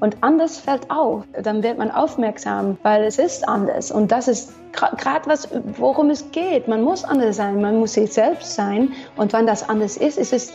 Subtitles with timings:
[0.00, 3.90] Und anders fällt auf, dann wird man aufmerksam, weil es ist anders.
[3.90, 6.68] Und das ist gerade was, worum es geht.
[6.68, 8.92] Man muss anders sein, man muss sich selbst sein.
[9.16, 10.52] Und wenn das anders ist, ist es,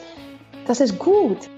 [0.65, 1.49] das ist gut.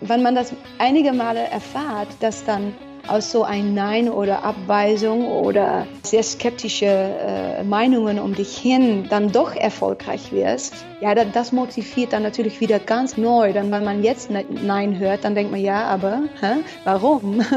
[0.00, 2.72] Wenn man das einige Male erfahrt, dass dann
[3.08, 9.32] aus so ein Nein oder Abweisung oder sehr skeptische äh, Meinungen um dich hin dann
[9.32, 13.52] doch erfolgreich wirst, ja, das motiviert dann natürlich wieder ganz neu.
[13.52, 17.44] Dann, wenn man jetzt ne-, Nein hört, dann denkt man, ja, aber hä, warum?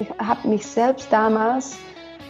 [0.00, 1.76] Ich habe mich selbst damals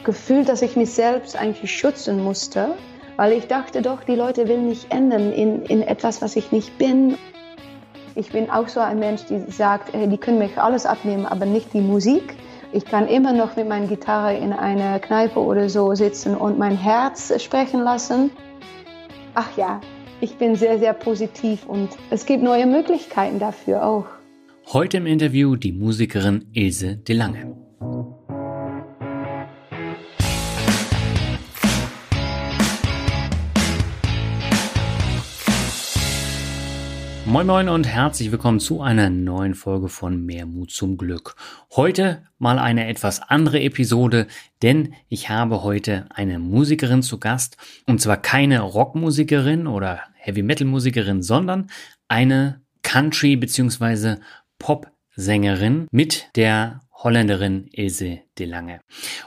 [0.04, 2.74] gefühlt, dass ich mich selbst eigentlich schützen musste,
[3.16, 6.76] weil ich dachte doch, die Leute will mich ändern in, in etwas, was ich nicht
[6.76, 7.16] bin.
[8.14, 11.72] Ich bin auch so ein Mensch, die sagt, die können mich alles abnehmen, aber nicht
[11.72, 12.34] die Musik.
[12.72, 16.76] Ich kann immer noch mit meiner Gitarre in einer Kneipe oder so sitzen und mein
[16.76, 18.30] Herz sprechen lassen.
[19.34, 19.80] Ach ja,
[20.20, 24.06] ich bin sehr, sehr positiv und es gibt neue Möglichkeiten dafür auch.
[24.72, 27.56] Heute im Interview die Musikerin Ilse DeLange.
[37.32, 41.34] Moin Moin und herzlich willkommen zu einer neuen Folge von Mehr Mut zum Glück.
[41.74, 44.26] Heute mal eine etwas andere Episode,
[44.60, 50.66] denn ich habe heute eine Musikerin zu Gast und zwar keine Rockmusikerin oder Heavy Metal
[50.66, 51.70] Musikerin, sondern
[52.06, 54.16] eine Country bzw.
[54.58, 58.80] Pop-Sängerin mit der Holländerin Ilse de Lange.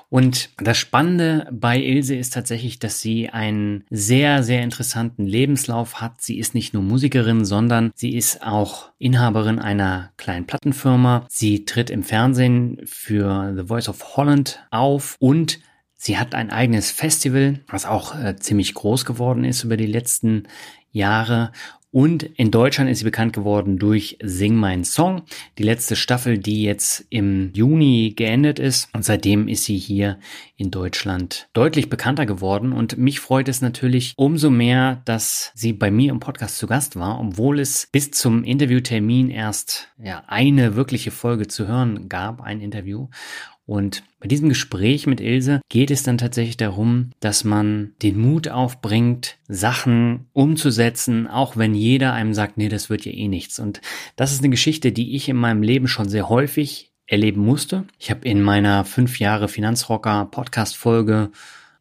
[0.10, 6.22] Und das Spannende bei Ilse ist tatsächlich, dass sie einen sehr, sehr interessanten Lebenslauf hat.
[6.22, 11.26] Sie ist nicht nur Musikerin, sondern sie ist auch Inhaberin einer kleinen Plattenfirma.
[11.30, 15.60] Sie tritt im Fernsehen für The Voice of Holland auf und
[15.98, 20.44] Sie hat ein eigenes Festival, was auch äh, ziemlich groß geworden ist über die letzten
[20.92, 21.52] Jahre
[21.96, 25.22] und in Deutschland ist sie bekannt geworden durch Sing Mein Song,
[25.58, 28.90] die letzte Staffel, die jetzt im Juni geendet ist.
[28.92, 30.20] Und seitdem ist sie hier
[30.58, 32.74] in Deutschland deutlich bekannter geworden.
[32.74, 36.98] Und mich freut es natürlich umso mehr, dass sie bei mir im Podcast zu Gast
[36.98, 42.60] war, obwohl es bis zum Interviewtermin erst ja, eine wirkliche Folge zu hören gab, ein
[42.60, 43.08] Interview.
[43.66, 48.48] Und bei diesem Gespräch mit Ilse geht es dann tatsächlich darum, dass man den Mut
[48.48, 53.60] aufbringt, Sachen umzusetzen, auch wenn jeder einem sagt, nee, das wird ja eh nichts.
[53.60, 53.82] Und
[54.16, 57.86] das ist eine Geschichte, die ich in meinem Leben schon sehr häufig erleben musste.
[58.00, 61.32] Ich habe in meiner fünf Jahre Finanzrocker Podcast Folge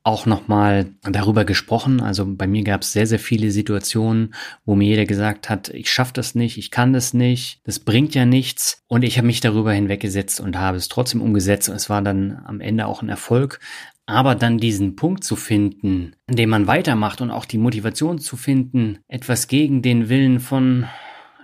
[0.04, 2.00] auch nochmal darüber gesprochen.
[2.00, 4.34] Also bei mir gab es sehr, sehr viele Situationen,
[4.66, 8.14] wo mir jeder gesagt hat, ich schaffe das nicht, ich kann das nicht, das bringt
[8.14, 8.82] ja nichts.
[8.86, 11.70] Und ich habe mich darüber hinweggesetzt und habe es trotzdem umgesetzt.
[11.70, 13.60] Und es war dann am Ende auch ein Erfolg.
[14.06, 18.36] Aber dann diesen Punkt zu finden, in dem man weitermacht und auch die Motivation zu
[18.36, 20.86] finden, etwas gegen den Willen von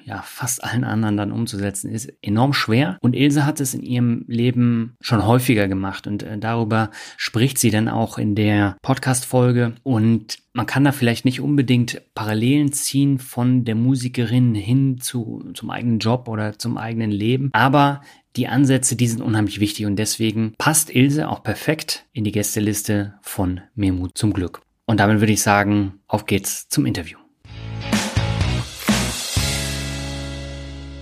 [0.05, 2.99] ja, fast allen anderen dann umzusetzen, ist enorm schwer.
[3.01, 7.71] Und Ilse hat es in ihrem Leben schon häufiger gemacht und äh, darüber spricht sie
[7.71, 9.75] dann auch in der Podcast-Folge.
[9.83, 15.71] Und man kann da vielleicht nicht unbedingt Parallelen ziehen von der Musikerin hin zu, zum
[15.71, 17.51] eigenen Job oder zum eigenen Leben.
[17.53, 18.01] Aber
[18.37, 23.15] die Ansätze, die sind unheimlich wichtig und deswegen passt Ilse auch perfekt in die Gästeliste
[23.23, 24.63] von Mehr Mut zum Glück.
[24.87, 27.20] Und damit würde ich sagen, auf geht's zum Interview.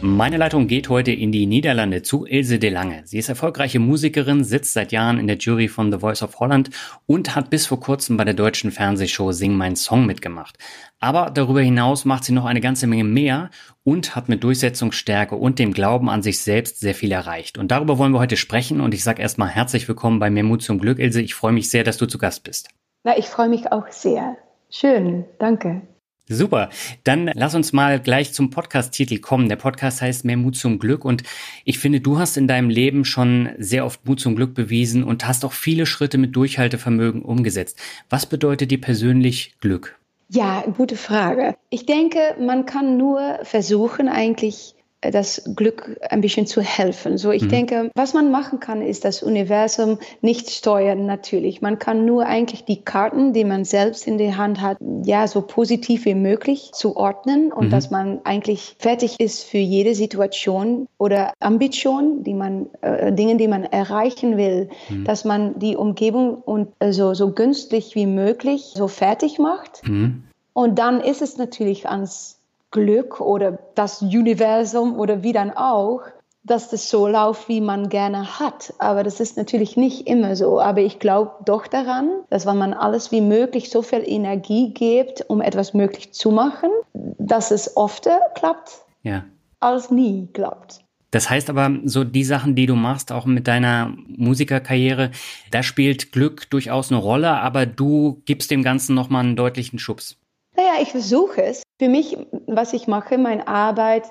[0.01, 3.03] Meine Leitung geht heute in die Niederlande zu Ilse de Lange.
[3.05, 6.71] Sie ist erfolgreiche Musikerin, sitzt seit Jahren in der Jury von The Voice of Holland
[7.07, 10.57] und hat bis vor kurzem bei der deutschen Fernsehshow Sing Mein Song mitgemacht.
[11.01, 13.51] Aber darüber hinaus macht sie noch eine ganze Menge mehr
[13.83, 17.59] und hat mit Durchsetzungsstärke und dem Glauben an sich selbst sehr viel erreicht.
[17.59, 20.63] Und darüber wollen wir heute sprechen und ich sage erstmal herzlich willkommen bei Mehr Mut
[20.63, 21.23] zum Glück, Ilse.
[21.23, 22.69] Ich freue mich sehr, dass du zu Gast bist.
[23.03, 24.37] Na, ich freue mich auch sehr.
[24.71, 25.83] Schön, danke.
[26.29, 26.69] Super.
[27.05, 29.49] Dann lass uns mal gleich zum Podcast-Titel kommen.
[29.49, 31.23] Der Podcast heißt Mehr Mut zum Glück und
[31.65, 35.27] ich finde, du hast in deinem Leben schon sehr oft Mut zum Glück bewiesen und
[35.27, 37.79] hast auch viele Schritte mit Durchhaltevermögen umgesetzt.
[38.11, 39.99] Was bedeutet dir persönlich Glück?
[40.29, 41.57] Ja, gute Frage.
[41.71, 47.19] Ich denke, man kann nur versuchen, eigentlich das Glück ein bisschen zu helfen.
[47.19, 47.49] So, ich mhm.
[47.49, 51.63] denke, was man machen kann, ist das Universum nicht steuern, natürlich.
[51.63, 55.43] Man kann nur eigentlich die Karten, die man selbst in der Hand hat, ja, so
[55.43, 57.71] positiv wie möglich zu ordnen und mhm.
[57.71, 63.49] dass man eigentlich fertig ist für jede Situation oder Ambition, die man, äh, Dinge, die
[63.49, 65.05] man erreichen will, mhm.
[65.05, 69.87] dass man die Umgebung und äh, so, so günstig wie möglich so fertig macht.
[69.87, 70.25] Mhm.
[70.53, 72.38] Und dann ist es natürlich ans
[72.71, 76.03] Glück oder das Universum oder wie dann auch,
[76.45, 78.73] dass das so läuft, wie man gerne hat.
[78.79, 80.61] Aber das ist natürlich nicht immer so.
[80.61, 85.29] Aber ich glaube doch daran, dass wenn man alles wie möglich so viel Energie gibt,
[85.29, 89.25] um etwas möglich zu machen, dass es oft klappt, ja.
[89.61, 90.81] als nie klappt.
[91.11, 95.11] Das heißt aber, so die Sachen, die du machst, auch mit deiner Musikerkarriere,
[95.51, 100.19] da spielt Glück durchaus eine Rolle, aber du gibst dem Ganzen nochmal einen deutlichen Schubs.
[100.59, 101.63] Naja, ich versuche es.
[101.79, 102.19] Für mich,
[102.49, 104.07] was ich mache, meine Arbeit,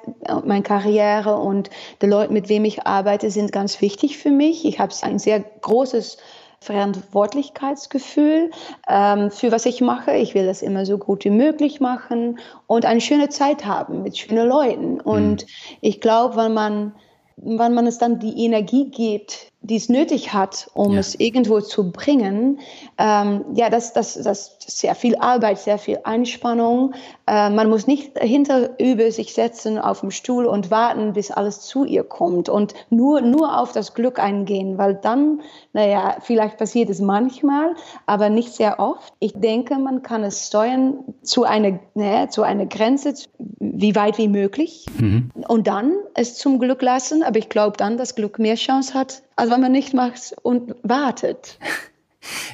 [0.46, 1.70] meine Karriere und
[2.02, 4.64] die Leute, mit wem ich arbeite, sind ganz wichtig für mich.
[4.64, 6.18] Ich habe ein sehr großes
[6.62, 8.52] Verantwortlichkeitsgefühl
[8.88, 10.16] ähm, für was ich mache.
[10.16, 14.18] Ich will das immer so gut wie möglich machen und eine schöne Zeit haben mit
[14.18, 15.02] schönen Leuten.
[15.02, 15.50] Und mhm.
[15.82, 16.96] ich glaube, wenn man,
[17.36, 21.00] wenn man es dann die Energie gibt, die es nötig hat, um ja.
[21.00, 22.60] es irgendwo zu bringen,
[22.98, 26.94] ähm, ja, das, das, das ist sehr viel Arbeit, sehr viel Einspannung.
[27.28, 31.60] Äh, man muss nicht hinter über sich setzen auf dem Stuhl und warten, bis alles
[31.62, 35.42] zu ihr kommt und nur, nur auf das Glück eingehen, weil dann,
[35.74, 37.76] naja, vielleicht passiert es manchmal,
[38.06, 39.14] aber nicht sehr oft.
[39.20, 43.14] Ich denke, man kann es steuern zu einer, naja, zu einer Grenze,
[43.60, 45.32] wie weit wie möglich mhm.
[45.48, 49.22] und dann es zum Glück lassen, aber ich glaube dann, dass Glück mehr Chance hat,
[49.36, 51.60] als wenn man nicht macht und wartet.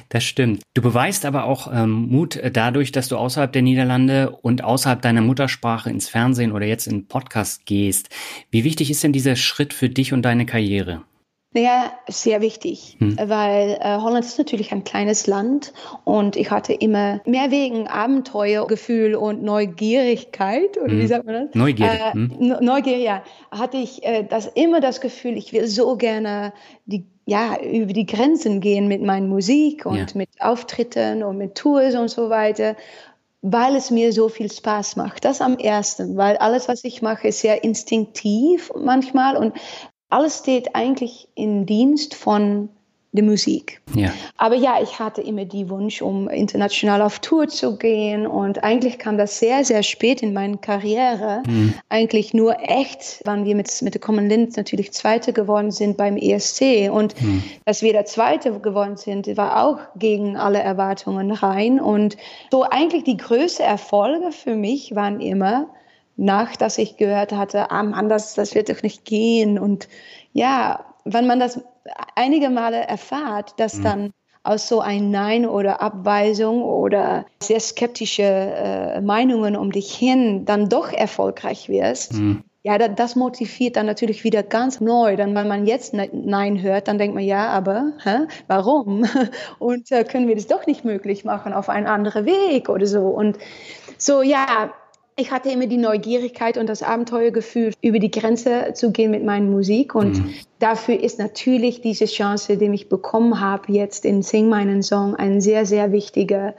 [0.08, 0.62] Das stimmt.
[0.74, 5.20] Du beweist aber auch ähm, Mut dadurch, dass du außerhalb der Niederlande und außerhalb deiner
[5.20, 8.08] Muttersprache ins Fernsehen oder jetzt in Podcast gehst.
[8.50, 11.02] Wie wichtig ist denn dieser Schritt für dich und deine Karriere?
[11.56, 13.16] Naja, sehr wichtig, hm.
[13.16, 15.72] weil äh, Holland ist natürlich ein kleines Land
[16.02, 21.00] und ich hatte immer mehr wegen Abenteuergefühl und Neugierigkeit, oder hm.
[21.00, 21.54] wie sagt man das?
[21.54, 21.86] Neugier.
[21.86, 22.56] Äh, hm.
[22.60, 23.22] Neugier, ja.
[23.52, 26.52] Hatte ich äh, das immer das Gefühl, ich will so gerne
[26.86, 30.06] die ja, über die Grenzen gehen mit meiner Musik und ja.
[30.14, 32.76] mit Auftritten und mit Tours und so weiter,
[33.40, 35.24] weil es mir so viel Spaß macht.
[35.24, 39.54] Das am ersten, weil alles, was ich mache, ist sehr instinktiv manchmal und
[40.10, 42.68] alles steht eigentlich im Dienst von
[43.14, 43.80] der Musik.
[43.94, 44.12] Ja.
[44.36, 48.98] Aber ja, ich hatte immer die Wunsch, um international auf Tour zu gehen und eigentlich
[48.98, 51.42] kam das sehr, sehr spät in meiner Karriere.
[51.46, 51.74] Mhm.
[51.88, 56.16] Eigentlich nur echt, wann wir mit, mit der Common Lind natürlich Zweite geworden sind beim
[56.16, 57.44] ESC und mhm.
[57.64, 62.16] dass wir der Zweite geworden sind, war auch gegen alle Erwartungen rein und
[62.50, 65.68] so eigentlich die größten Erfolge für mich waren immer
[66.16, 69.58] nach, dass ich gehört hatte, ah Mann, das, das wird doch nicht gehen.
[69.58, 69.88] Und
[70.32, 71.60] ja, wenn man das
[72.14, 73.82] einige Male erfahrt, dass mhm.
[73.82, 74.12] dann
[74.44, 80.68] aus so ein Nein oder Abweisung oder sehr skeptische äh, Meinungen um dich hin dann
[80.68, 82.44] doch erfolgreich wirst, mhm.
[82.62, 85.16] ja, das, das, motiviert dann natürlich wieder ganz neu.
[85.16, 89.06] Dann, wenn man jetzt ne-, Nein hört, dann denkt man, ja, aber hä, warum?
[89.58, 93.00] Und äh, können wir das doch nicht möglich machen auf einen anderen Weg oder so?
[93.00, 93.38] Und
[93.96, 94.74] so, ja,
[95.16, 99.46] ich hatte immer die Neugierigkeit und das Abenteuergefühl, über die Grenze zu gehen mit meiner
[99.46, 99.94] Musik.
[99.94, 100.34] Und mhm.
[100.58, 105.40] dafür ist natürlich diese Chance, die ich bekommen habe, jetzt in Sing meinen Song, ein
[105.40, 106.54] sehr, sehr wichtiger,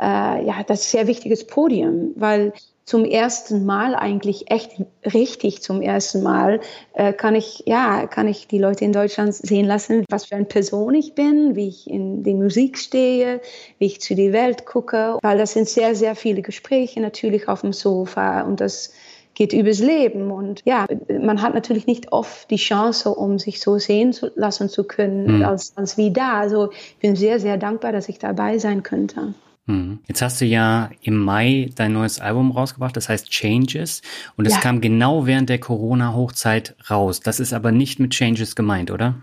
[0.00, 2.52] äh, ja, das sehr wichtiges Podium, weil
[2.90, 4.82] zum ersten Mal eigentlich echt
[5.14, 6.58] richtig zum ersten Mal
[6.92, 10.46] äh, kann ich ja kann ich die Leute in Deutschland sehen lassen, was für eine
[10.46, 13.42] Person ich bin, wie ich in die Musik stehe,
[13.78, 17.60] wie ich zu der Welt gucke, weil das sind sehr sehr viele Gespräche natürlich auf
[17.60, 18.92] dem Sofa und das
[19.34, 20.86] geht übers Leben und ja,
[21.20, 25.36] man hat natürlich nicht oft die Chance, um sich so sehen zu lassen zu können,
[25.36, 25.44] mhm.
[25.44, 26.40] als, als wie da.
[26.40, 29.34] Also ich bin sehr, sehr dankbar, dass ich dabei sein könnte.
[29.66, 30.00] Mhm.
[30.08, 34.02] Jetzt hast du ja im Mai dein neues Album rausgebracht, das heißt Changes.
[34.36, 34.60] Und es ja.
[34.60, 37.20] kam genau während der Corona-Hochzeit raus.
[37.20, 39.16] Das ist aber nicht mit Changes gemeint, oder?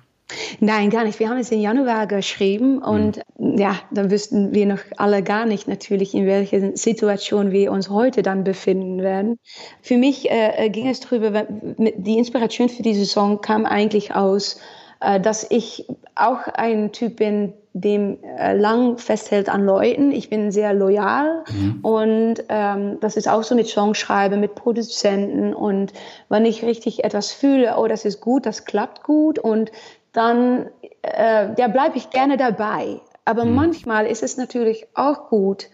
[0.60, 1.20] Nein, gar nicht.
[1.20, 3.58] Wir haben es im Januar geschrieben und mhm.
[3.58, 8.24] ja, dann wüssten wir noch alle gar nicht natürlich, in welcher Situation wir uns heute
[8.24, 9.40] dann befinden werden.
[9.82, 14.60] Für mich äh, äh ging es darüber, die Inspiration für diesen Song kam eigentlich aus,
[15.00, 20.12] äh, dass ich auch ein Typ bin, dem äh, lang festhält an Leuten.
[20.12, 21.80] Ich bin sehr loyal mhm.
[21.82, 25.94] und ähm, das ist auch so mit Songschreiben, mit Produzenten und
[26.30, 29.72] wenn ich richtig etwas fühle, oh, das ist gut, das klappt gut und
[30.14, 30.70] dann
[31.04, 33.02] äh, ja, bleibe ich gerne dabei.
[33.26, 33.56] Aber mhm.
[33.56, 35.70] manchmal ist es natürlich auch gut,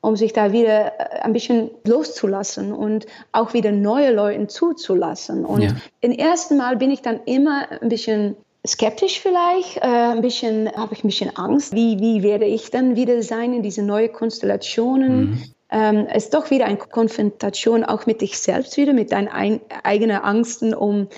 [0.00, 5.44] um sich da wieder äh, ein bisschen loszulassen und auch wieder neue Leute zuzulassen.
[5.44, 5.70] Und ja.
[6.00, 8.36] im ersten Mal bin ich dann immer ein bisschen
[8.66, 11.74] skeptisch vielleicht, äh, ein bisschen habe ich ein bisschen Angst.
[11.74, 15.30] Wie, wie werde ich dann wieder sein in diese neuen Konstellationen?
[15.30, 15.42] Mhm.
[15.70, 19.60] Ähm, es ist doch wieder eine Konfrontation auch mit dich selbst wieder, mit deinen ein,
[19.82, 21.08] eigenen Angsten um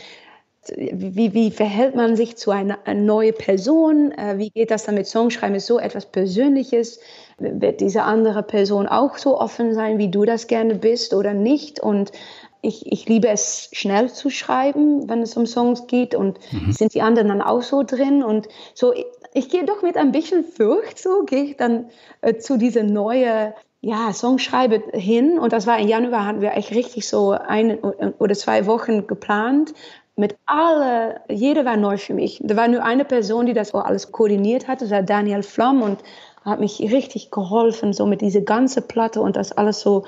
[0.69, 4.13] wie, wie verhält man sich zu einer, einer neuen Person?
[4.13, 5.57] Äh, wie geht das dann mit Songschreiben?
[5.57, 7.01] Ist so etwas Persönliches?
[7.39, 11.81] Wird diese andere Person auch so offen sein, wie du das gerne bist oder nicht?
[11.81, 12.13] Und
[12.63, 16.15] ich, ich liebe es, schnell zu schreiben, wenn es um Songs geht.
[16.15, 16.73] Und mhm.
[16.73, 18.23] sind die anderen dann auch so drin?
[18.23, 19.05] Und so, ich,
[19.35, 21.91] ich gehe doch mit ein bisschen Furcht, so gehe ich dann
[22.21, 25.39] äh, zu dieser neuen ja, Songschreibe hin.
[25.39, 27.79] Und das war im Januar, hatten wir echt richtig so ein
[28.19, 29.75] oder zwei Wochen geplant
[30.15, 32.39] mit alle, jeder war neu für mich.
[32.43, 36.01] Da war nur eine Person, die das alles koordiniert hat, das war Daniel Flamm und
[36.45, 40.05] hat mich richtig geholfen, so mit dieser ganzen Platte und das alles so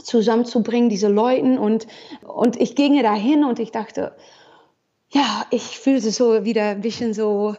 [0.00, 1.86] zusammenzubringen, diese Leuten und,
[2.26, 4.12] und ich ging dahin und ich dachte,
[5.10, 7.54] ja, ich fühlte so wieder ein bisschen so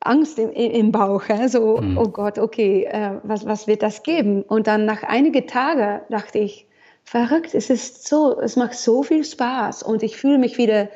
[0.00, 1.98] Angst im, im Bauch, so, mhm.
[1.98, 4.42] oh Gott, okay, äh, was, was wird das geben?
[4.42, 6.66] Und dann nach einigen Tagen dachte ich,
[7.04, 10.88] verrückt, es ist so, es macht so viel Spaß und ich fühle mich wieder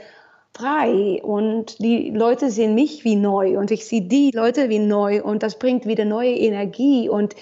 [0.57, 5.23] frei und die Leute sehen mich wie neu und ich sehe die Leute wie neu
[5.23, 7.35] und das bringt wieder neue Energie und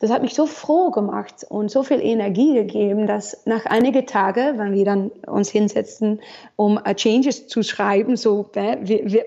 [0.00, 4.58] das hat mich so froh gemacht und so viel Energie gegeben, dass nach einigen Tagen,
[4.58, 6.20] wenn wir dann uns hinsetzen,
[6.56, 8.78] um Changes zu schreiben, so äh,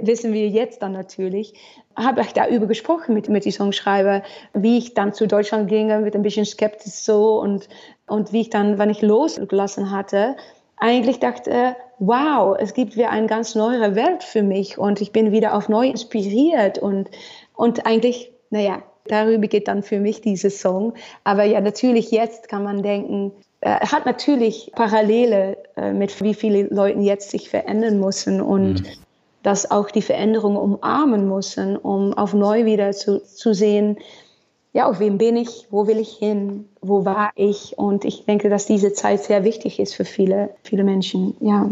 [0.01, 1.53] wissen wir jetzt dann natürlich,
[1.95, 4.23] habe ich da über gesprochen mit, mit die Songschreiber,
[4.55, 7.69] wie ich dann zu Deutschland ging, mit ein bisschen skeptisch so und,
[8.07, 10.35] und wie ich dann, wenn ich losgelassen hatte,
[10.83, 15.31] eigentlich dachte, wow, es gibt wieder eine ganz neue Welt für mich und ich bin
[15.31, 17.09] wieder auf neu inspiriert und,
[17.55, 20.93] und eigentlich, naja, darüber geht dann für mich dieser Song.
[21.23, 26.63] Aber ja, natürlich jetzt kann man denken, äh, hat natürlich Parallele äh, mit wie viele
[26.63, 28.87] Leute jetzt sich verändern müssen und mhm.
[29.41, 33.99] dass auch die Veränderungen umarmen müssen, um auf neu wieder zu, zu sehen,
[34.73, 37.77] ja, auf wem bin ich, wo will ich hin, wo war ich?
[37.77, 41.69] Und ich denke, dass diese Zeit sehr wichtig ist für viele, viele Menschen, ja.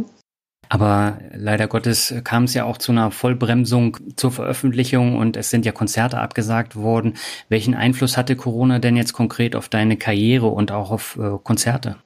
[0.69, 5.65] Aber leider Gottes kam es ja auch zu einer Vollbremsung zur Veröffentlichung und es sind
[5.65, 7.15] ja Konzerte abgesagt worden.
[7.49, 11.97] Welchen Einfluss hatte Corona denn jetzt konkret auf deine Karriere und auch auf äh, Konzerte?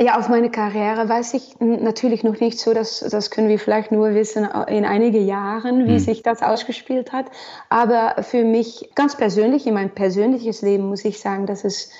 [0.00, 3.92] Ja, auf meine Karriere weiß ich natürlich noch nicht so, dass das können wir vielleicht
[3.92, 5.98] nur wissen in einigen Jahren, wie hm.
[6.00, 7.26] sich das ausgespielt hat.
[7.68, 11.90] Aber für mich ganz persönlich, in mein persönliches Leben muss ich sagen, dass es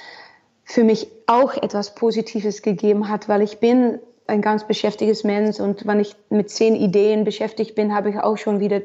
[0.64, 5.86] für mich auch etwas Positives gegeben hat, weil ich bin ein ganz beschäftigtes Mensch und
[5.86, 8.80] wenn ich mit zehn Ideen beschäftigt bin, habe ich auch schon wieder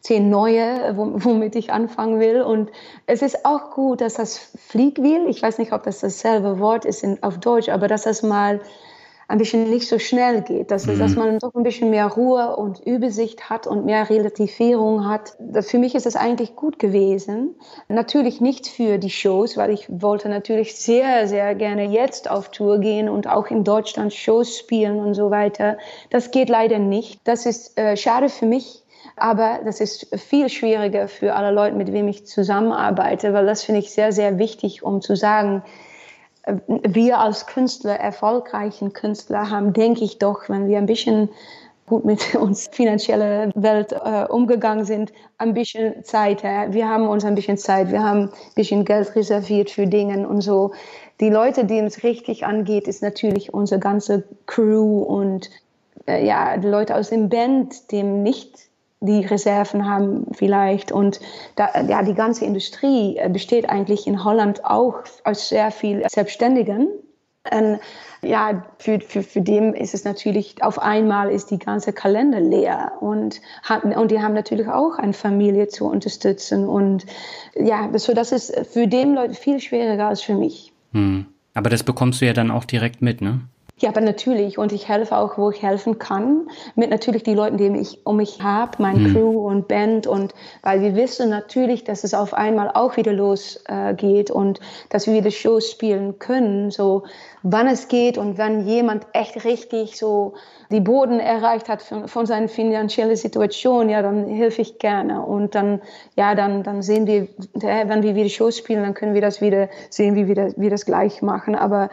[0.00, 2.42] zehn neue, womit ich anfangen will.
[2.42, 2.70] Und
[3.06, 7.02] es ist auch gut, dass das Fliegwheel, ich weiß nicht, ob das dasselbe Wort ist
[7.02, 8.60] in, auf Deutsch, aber dass das mal
[9.30, 10.98] ein bisschen nicht so schnell geht, dass, mhm.
[10.98, 15.36] dass man doch ein bisschen mehr Ruhe und Übersicht hat und mehr Relativierung hat.
[15.60, 17.54] Für mich ist es eigentlich gut gewesen.
[17.88, 22.78] Natürlich nicht für die Shows, weil ich wollte natürlich sehr, sehr gerne jetzt auf Tour
[22.78, 25.76] gehen und auch in Deutschland Shows spielen und so weiter.
[26.08, 27.20] Das geht leider nicht.
[27.24, 28.82] Das ist äh, schade für mich.
[29.16, 33.80] Aber das ist viel schwieriger für alle Leute, mit wem ich zusammenarbeite, weil das finde
[33.80, 35.62] ich sehr, sehr wichtig, um zu sagen,
[36.66, 41.28] wir als Künstler, erfolgreichen Künstler haben, denke ich doch, wenn wir ein bisschen
[41.86, 46.44] gut mit uns finanzielle Welt äh, umgegangen sind, ein bisschen Zeit.
[46.44, 50.28] Äh, wir haben uns ein bisschen Zeit, wir haben ein bisschen Geld reserviert für Dinge
[50.28, 50.72] und so.
[51.20, 55.50] Die Leute, denen es richtig angeht, ist natürlich unsere ganze Crew und
[56.06, 58.67] äh, ja, die Leute aus dem Band, dem nicht
[59.00, 60.92] die Reserven haben vielleicht.
[60.92, 61.20] Und
[61.56, 66.88] da, ja, die ganze Industrie äh, besteht eigentlich in Holland auch aus sehr viel Selbstständigen.
[67.50, 67.80] Und
[68.22, 72.92] ja, für, für, für dem ist es natürlich, auf einmal ist die ganze Kalender leer
[73.00, 73.40] und,
[73.82, 76.68] und die haben natürlich auch eine Familie zu unterstützen.
[76.68, 77.06] Und
[77.54, 80.72] ja, so das ist für den Leute viel schwieriger als für mich.
[80.92, 81.26] Hm.
[81.54, 83.40] Aber das bekommst du ja dann auch direkt mit, ne?
[83.80, 84.58] Ja, aber natürlich.
[84.58, 86.48] Und ich helfe auch, wo ich helfen kann.
[86.74, 89.12] Mit natürlich die Leuten, die ich um mich habe, mein mhm.
[89.12, 90.06] Crew und Band.
[90.06, 95.06] Und weil wir wissen natürlich, dass es auf einmal auch wieder losgeht äh, und dass
[95.06, 96.70] wir wieder Shows spielen können.
[96.70, 97.04] So,
[97.42, 100.34] wann es geht und wenn jemand echt richtig so
[100.70, 105.22] die Boden erreicht hat von, von seiner finanziellen Situation, ja, dann helfe ich gerne.
[105.22, 105.80] Und dann,
[106.16, 109.68] ja, dann, dann sehen wir, wenn wir wieder Shows spielen, dann können wir das wieder
[109.88, 111.54] sehen, wie wir das, wir das gleich machen.
[111.54, 111.90] Aber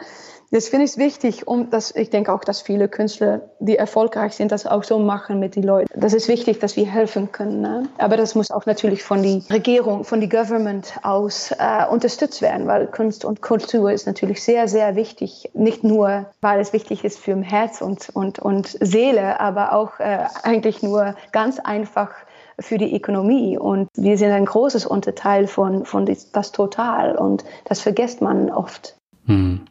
[0.50, 4.52] Das finde ich wichtig, um das, ich denke auch, dass viele Künstler, die erfolgreich sind,
[4.52, 5.88] das auch so machen mit den Leuten.
[5.98, 7.60] Das ist wichtig, dass wir helfen können.
[7.60, 7.88] Ne?
[7.98, 12.66] Aber das muss auch natürlich von der Regierung, von der Government aus äh, unterstützt werden,
[12.66, 15.50] weil Kunst und Kultur ist natürlich sehr, sehr wichtig.
[15.54, 20.26] Nicht nur, weil es wichtig ist für Herz und, und, und Seele, aber auch äh,
[20.42, 22.10] eigentlich nur ganz einfach
[22.58, 23.58] für die Ökonomie.
[23.58, 27.16] Und wir sind ein großes Unterteil von, von das Total.
[27.16, 28.96] Und das vergisst man oft.
[29.26, 29.66] Hm.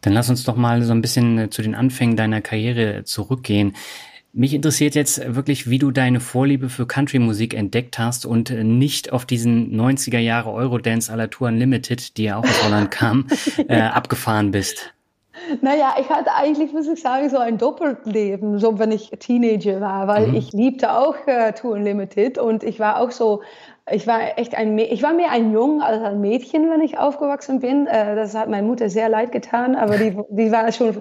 [0.00, 3.74] Dann lass uns doch mal so ein bisschen äh, zu den Anfängen deiner Karriere zurückgehen.
[4.32, 9.12] Mich interessiert jetzt wirklich, wie du deine Vorliebe für Country-Musik entdeckt hast und äh, nicht
[9.12, 13.26] auf diesen 90er Jahre Eurodance à la Tour Unlimited, die ja auch aus Holland kam,
[13.68, 14.92] äh, abgefahren bist.
[15.62, 20.06] Naja, ich hatte eigentlich, muss ich sagen, so ein Doppelleben, so wenn ich Teenager war,
[20.08, 20.34] weil mhm.
[20.34, 23.42] ich liebte auch äh, Tour Unlimited und ich war auch so
[23.90, 27.60] ich war echt ein, ich war mehr ein Jung als ein Mädchen, wenn ich aufgewachsen
[27.60, 27.86] bin.
[27.86, 31.00] Äh, das hat meiner Mutter sehr leid getan, aber die, die war schon,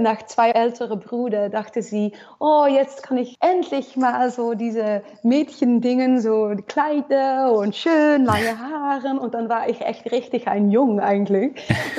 [0.00, 6.20] nach zwei älteren Brüdern dachte sie, oh, jetzt kann ich endlich mal so diese Mädchendingen,
[6.20, 9.18] so Kleider und schön lange Haare.
[9.20, 11.52] Und dann war ich echt richtig ein Jung eigentlich.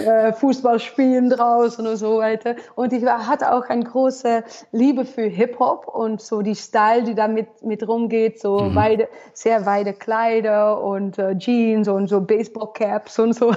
[0.06, 2.56] Äh, Fußball spielen draußen und so weiter.
[2.76, 7.16] Und ich war, hatte auch eine große Liebe für Hip-Hop und so die Style, die
[7.16, 8.76] da mit, mit rumgeht, so mhm.
[8.76, 13.52] weide, sehr weite Kleider Kleider und äh, Jeans und so Baseballcaps und so.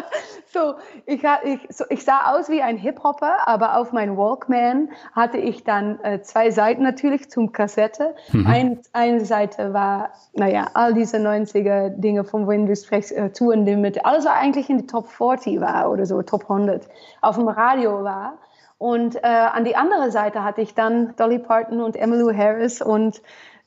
[0.52, 0.74] so,
[1.06, 5.62] ich, ich, so, ich sah aus wie ein Hip-Hopper, aber auf meinem Walkman hatte ich
[5.62, 8.16] dann äh, zwei Seiten natürlich zum Kassette.
[8.32, 8.46] Mhm.
[8.48, 13.64] Ein, eine Seite war, naja, all diese 90er Dinge, von wohin du sprichst, äh, Touren
[13.64, 16.88] Limit, alles was eigentlich in die Top 40 war oder so, Top 100,
[17.20, 18.38] auf dem Radio war.
[18.78, 23.22] Und äh, an die andere Seite hatte ich dann Dolly Parton und Emmylou Harris und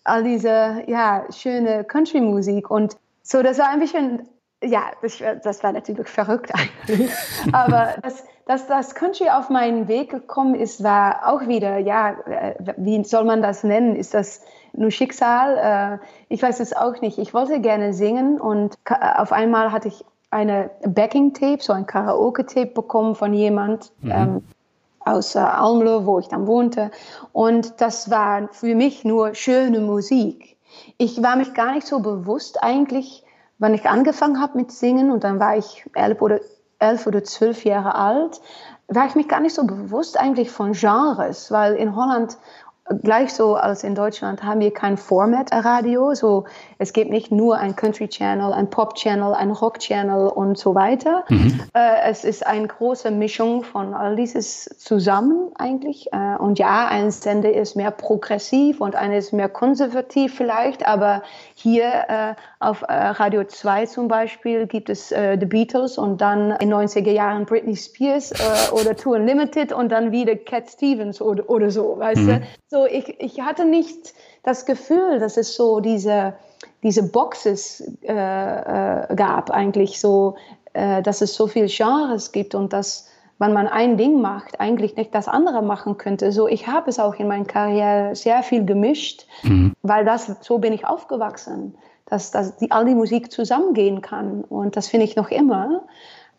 [0.06, 2.72] all diese ja, schöne Country-Musik.
[2.72, 4.28] Und so, das war ein bisschen,
[4.64, 7.12] ja, das, das war natürlich verrückt eigentlich.
[7.52, 12.56] Aber dass, dass das Country auf meinen Weg gekommen ist, war auch wieder, ja, äh,
[12.78, 13.96] wie soll man das nennen?
[13.96, 14.42] Ist das
[14.74, 16.00] nur Schicksal?
[16.02, 17.18] Äh, ich weiß es auch nicht.
[17.18, 23.16] Ich wollte gerne singen und auf einmal hatte ich eine Backing-Tape, so ein Karaoke-Tape bekommen
[23.16, 23.92] von jemand.
[24.02, 24.12] Mhm.
[24.12, 24.44] Ähm,
[25.06, 26.92] aus äh, Almelo, wo ich dann wohnte.
[27.32, 30.58] Und das war für mich nur schöne Musik.
[30.98, 33.24] Ich war mich gar nicht so bewusst eigentlich,
[33.60, 36.40] wann ich angefangen habe mit Singen und dann war ich elf oder,
[36.80, 38.42] elf oder zwölf Jahre alt,
[38.88, 42.38] war ich mich gar nicht so bewusst eigentlich von Genres, weil in Holland
[43.02, 46.14] gleich so als in Deutschland haben wir kein Format-Radio.
[46.14, 46.46] So,
[46.78, 51.24] es gibt nicht nur ein Country-Channel, ein Pop-Channel, ein Rock-Channel und so weiter.
[51.30, 51.62] Mhm.
[51.74, 56.14] Äh, es ist eine große Mischung von all dieses zusammen eigentlich.
[56.14, 61.24] Äh, und ja, ein Sender ist mehr progressiv und einer ist mehr konservativ vielleicht, aber
[61.66, 66.52] hier äh, auf äh, Radio 2 zum Beispiel gibt es äh, The Beatles und dann
[66.52, 71.50] in 90er Jahren Britney Spears äh, oder Tour Unlimited und dann wieder Cat Stevens oder,
[71.50, 72.28] oder so, weißt mhm.
[72.28, 72.42] du?
[72.68, 76.36] So, ich, ich hatte nicht das Gefühl, dass es so diese,
[76.84, 80.36] diese Boxes äh, äh, gab, eigentlich so,
[80.74, 85.14] dass es so viele Genres gibt und dass wenn man ein Ding macht, eigentlich nicht
[85.14, 86.32] das andere machen könnte.
[86.32, 89.74] So, ich habe es auch in meiner Karriere sehr viel gemischt, mhm.
[89.82, 94.44] weil das, so bin ich aufgewachsen, dass, dass die, all die Musik zusammengehen kann.
[94.44, 95.84] Und das finde ich noch immer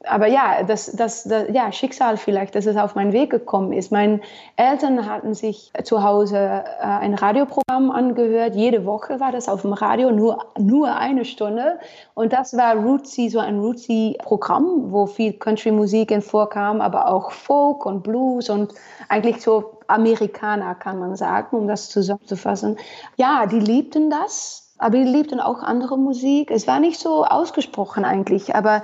[0.04, 3.90] aber ja, das, das, das, ja, Schicksal vielleicht, dass es auf meinen Weg gekommen ist.
[3.90, 4.20] Meine
[4.56, 8.54] Eltern hatten sich zu Hause äh, ein Radioprogramm angehört.
[8.54, 11.78] Jede Woche war das auf dem Radio, nur, nur eine Stunde.
[12.14, 18.02] Und das war Rootsy, so ein Rootsy-Programm, wo viel Country-Musik vorkam, aber auch Folk und
[18.02, 18.74] Blues und
[19.08, 22.76] eigentlich so Amerikaner, kann man sagen, um das zusammenzufassen.
[23.16, 26.50] Ja, die liebten das, aber die liebten auch andere Musik.
[26.50, 28.82] Es war nicht so ausgesprochen eigentlich, aber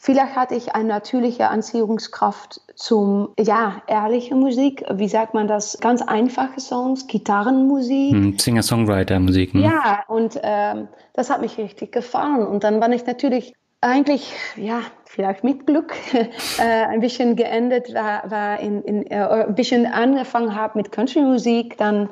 [0.00, 4.84] Vielleicht hatte ich eine natürliche Anziehungskraft zum, ja, ehrliche Musik.
[4.92, 5.78] Wie sagt man das?
[5.80, 8.12] Ganz einfache Songs, Gitarrenmusik.
[8.12, 9.54] Hm, Singer-Songwriter-Musik.
[9.54, 9.62] Ne?
[9.62, 12.46] Ja, und ähm, das hat mich richtig gefallen.
[12.46, 18.30] Und dann war ich natürlich eigentlich, ja, vielleicht mit Glück, äh, ein bisschen geendet, war,
[18.30, 22.08] war in, in, äh, ein bisschen angefangen habe mit Country-Musik, dann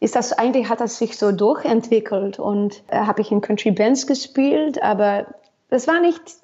[0.00, 4.06] ist das eigentlich, hat das sich so durchentwickelt und äh, habe ich in Country Bands
[4.06, 5.26] gespielt, aber
[5.70, 6.43] das war nicht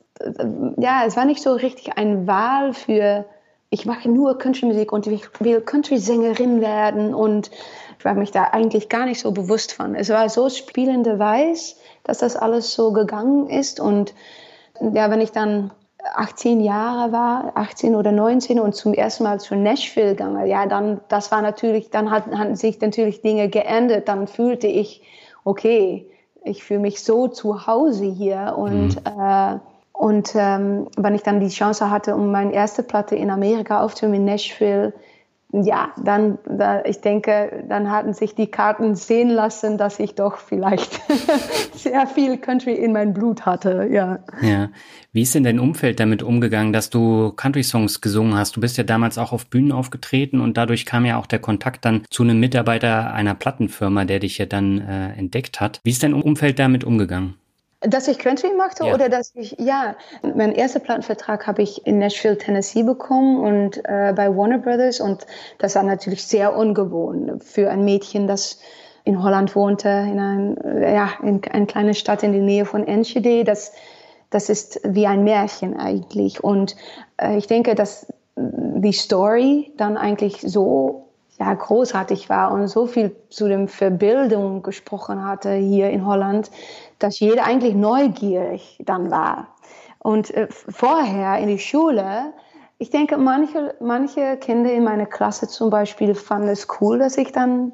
[0.78, 3.24] ja, es war nicht so richtig eine Wahl für,
[3.70, 7.50] ich mache nur Country-Musik und ich will Country-Sängerin werden und
[7.98, 9.94] ich war mich da eigentlich gar nicht so bewusst von.
[9.94, 14.14] Es war so spielende Weiß, dass das alles so gegangen ist und
[14.80, 15.70] ja, wenn ich dann
[16.14, 21.00] 18 Jahre war, 18 oder 19 und zum ersten Mal zu Nashville gegangen, ja, dann,
[21.08, 25.02] das war natürlich, dann hatten, hatten sich natürlich Dinge geändert, dann fühlte ich,
[25.44, 26.06] okay,
[26.42, 29.20] ich fühle mich so zu Hause hier und mhm.
[29.20, 29.58] äh,
[30.00, 34.20] Und ähm, wenn ich dann die Chance hatte, um meine erste Platte in Amerika aufzunehmen,
[34.20, 34.94] in Nashville,
[35.52, 40.38] ja, dann, da, ich denke, dann hatten sich die Karten sehen lassen, dass ich doch
[40.38, 41.02] vielleicht
[41.74, 44.20] sehr viel Country in mein Blut hatte, ja.
[44.40, 44.70] Ja.
[45.12, 48.56] Wie ist denn dein Umfeld damit umgegangen, dass du Country-Songs gesungen hast?
[48.56, 51.84] Du bist ja damals auch auf Bühnen aufgetreten und dadurch kam ja auch der Kontakt
[51.84, 55.80] dann zu einem Mitarbeiter einer Plattenfirma, der dich ja dann äh, entdeckt hat.
[55.84, 57.34] Wie ist dein Umfeld damit umgegangen?
[57.80, 58.94] Dass ich Country machte ja.
[58.94, 64.12] oder dass ich, ja, mein erster Plattenvertrag habe ich in Nashville, Tennessee bekommen und äh,
[64.14, 65.26] bei Warner Brothers und
[65.58, 68.60] das war natürlich sehr ungewohnt für ein Mädchen, das
[69.04, 73.44] in Holland wohnte, in, ein, ja, in eine kleine Stadt in der Nähe von Enschede.
[73.44, 73.72] Das,
[74.28, 76.76] das ist wie ein Märchen eigentlich und
[77.16, 81.09] äh, ich denke, dass die Story dann eigentlich so
[81.40, 86.50] ja, großartig war und so viel zu dem Verbildung gesprochen hatte hier in Holland,
[86.98, 89.48] dass jeder eigentlich neugierig dann war.
[89.98, 92.34] Und äh, vorher in die Schule,
[92.76, 97.32] ich denke, manche, manche Kinder in meiner Klasse zum Beispiel fanden es cool, dass ich
[97.32, 97.72] dann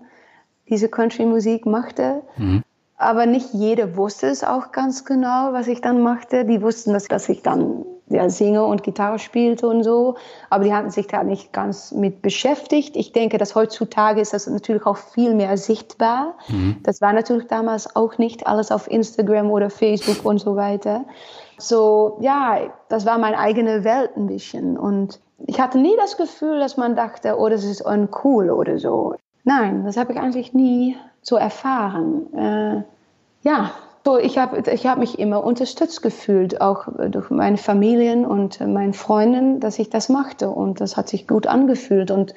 [0.69, 2.23] diese Country-Musik machte.
[2.37, 2.63] Mhm.
[2.97, 6.45] Aber nicht jeder wusste es auch ganz genau, was ich dann machte.
[6.45, 10.17] Die wussten, dass, dass ich dann ja, singe und Gitarre spielte und so.
[10.49, 12.97] Aber die hatten sich da nicht ganz mit beschäftigt.
[12.97, 16.35] Ich denke, dass heutzutage ist das natürlich auch viel mehr sichtbar.
[16.49, 16.77] Mhm.
[16.83, 21.05] Das war natürlich damals auch nicht alles auf Instagram oder Facebook und so weiter.
[21.59, 24.77] So, ja, das war meine eigene Welt ein bisschen.
[24.79, 29.15] Und ich hatte nie das Gefühl, dass man dachte, oh, das ist uncool oder so.
[29.45, 32.33] Nein, das habe ich eigentlich nie so erfahren.
[32.35, 32.83] Äh,
[33.43, 33.71] ja,
[34.07, 38.93] so, ich habe ich hab mich immer unterstützt gefühlt, auch durch meine Familien und meine
[38.93, 40.49] Freunde, dass ich das machte.
[40.49, 42.33] Und das hat sich gut angefühlt und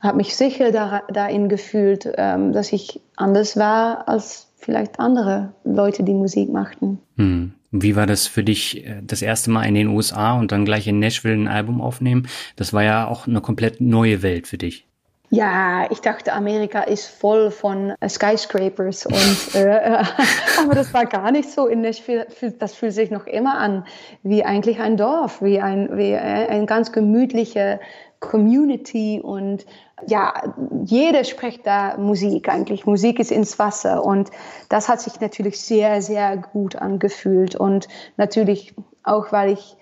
[0.00, 6.02] habe mich sicher da, darin gefühlt, ähm, dass ich anders war als vielleicht andere Leute,
[6.02, 6.98] die Musik machten.
[7.18, 7.52] Hm.
[7.70, 10.86] Wie war das für dich, äh, das erste Mal in den USA und dann gleich
[10.88, 12.26] in Nashville ein Album aufnehmen?
[12.56, 14.86] Das war ja auch eine komplett neue Welt für dich.
[15.34, 20.04] Ja, ich dachte, Amerika ist voll von äh, Skyscrapers und äh,
[20.62, 21.68] aber das war gar nicht so.
[21.68, 22.26] In Nashville,
[22.58, 23.86] das fühlt sich noch immer an
[24.22, 27.80] wie eigentlich ein Dorf, wie ein wie ein ganz gemütliche
[28.20, 29.64] Community und
[30.06, 30.34] ja,
[30.84, 32.84] jeder spricht da Musik eigentlich.
[32.84, 34.30] Musik ist ins Wasser und
[34.68, 39.78] das hat sich natürlich sehr, sehr gut angefühlt und natürlich auch, weil ich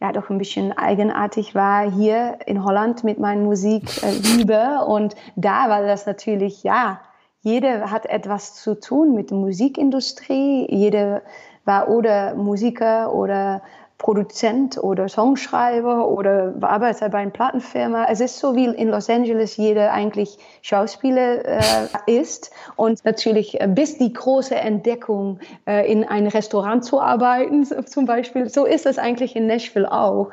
[0.00, 4.84] ja doch ein bisschen eigenartig war hier in Holland mit meiner Musikliebe.
[4.86, 7.00] und da war das natürlich, ja,
[7.40, 10.66] jeder hat etwas zu tun mit der Musikindustrie.
[10.70, 11.22] Jeder
[11.64, 13.62] war oder Musiker oder
[13.98, 18.06] Produzent oder Songschreiber oder Arbeiter bei einer Plattenfirma.
[18.10, 21.60] Es ist so wie in Los Angeles jeder eigentlich Schauspieler äh,
[22.06, 28.04] ist und natürlich äh, bis die große Entdeckung äh, in ein Restaurant zu arbeiten zum
[28.04, 28.48] Beispiel.
[28.48, 30.32] So ist es eigentlich in Nashville auch.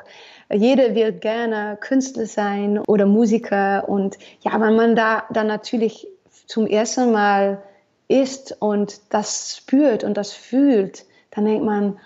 [0.52, 6.08] Jeder will gerne Künstler sein oder Musiker und ja, wenn man da dann natürlich
[6.46, 7.62] zum ersten Mal
[8.08, 11.98] ist und das spürt und das fühlt, dann denkt man,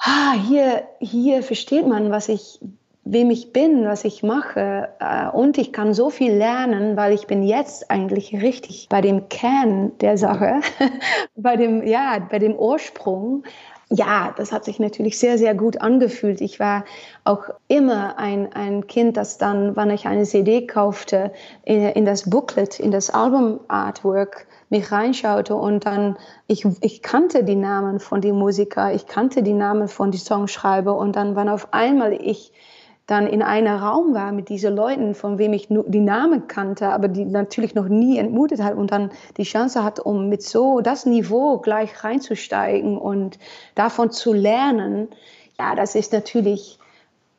[0.00, 2.60] ah, hier, hier versteht man, was ich,
[3.04, 4.88] wem ich bin, was ich mache.
[4.98, 9.28] Äh, und ich kann so viel lernen, weil ich bin jetzt eigentlich richtig bei dem
[9.28, 10.60] Kern der Sache,
[11.36, 13.44] bei dem, ja, bei dem Ursprung.
[13.92, 16.40] Ja, das hat sich natürlich sehr, sehr gut angefühlt.
[16.40, 16.84] Ich war
[17.24, 21.32] auch immer ein, ein Kind, das dann, wann ich eine CD kaufte,
[21.64, 27.56] in, in das Booklet, in das Album-Artwork mich reinschaute und dann, ich, ich kannte die
[27.56, 31.72] Namen von den Musiker, ich kannte die Namen von den Songschreiber und dann, wann auf
[31.72, 32.52] einmal ich
[33.10, 36.90] dann in einem Raum war mit diesen Leuten, von wem ich nur die Namen kannte,
[36.90, 40.80] aber die natürlich noch nie entmutet hat und dann die Chance hat, um mit so
[40.80, 43.40] das Niveau gleich reinzusteigen und
[43.74, 45.08] davon zu lernen,
[45.58, 46.78] ja, das ist natürlich,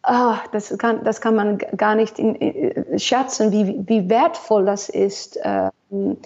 [0.05, 4.89] oh, das, kann, das kann man gar nicht in, in, schätzen, wie, wie wertvoll das
[4.89, 5.39] ist.
[5.41, 6.17] Ähm,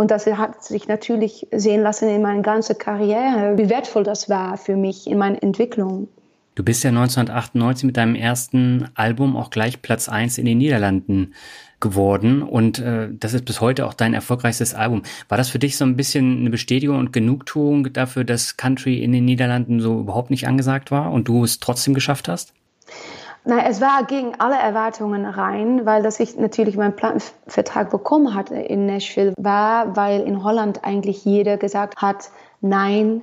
[0.00, 4.56] und das hat sich natürlich sehen lassen in meiner ganzen Karriere, wie wertvoll das war
[4.56, 6.08] für mich in meiner Entwicklung.
[6.54, 11.34] Du bist ja 1998 mit deinem ersten Album auch gleich Platz 1 in den Niederlanden
[11.80, 15.02] geworden und äh, das ist bis heute auch dein erfolgreichstes Album.
[15.28, 19.12] War das für dich so ein bisschen eine Bestätigung und Genugtuung dafür, dass Country in
[19.12, 22.54] den Niederlanden so überhaupt nicht angesagt war und du es trotzdem geschafft hast?
[23.44, 28.54] Nein, es war gegen alle Erwartungen rein, weil dass ich natürlich meinen Plattenvertrag bekommen hatte
[28.56, 33.22] in Nashville, war, weil in Holland eigentlich jeder gesagt hat, nein,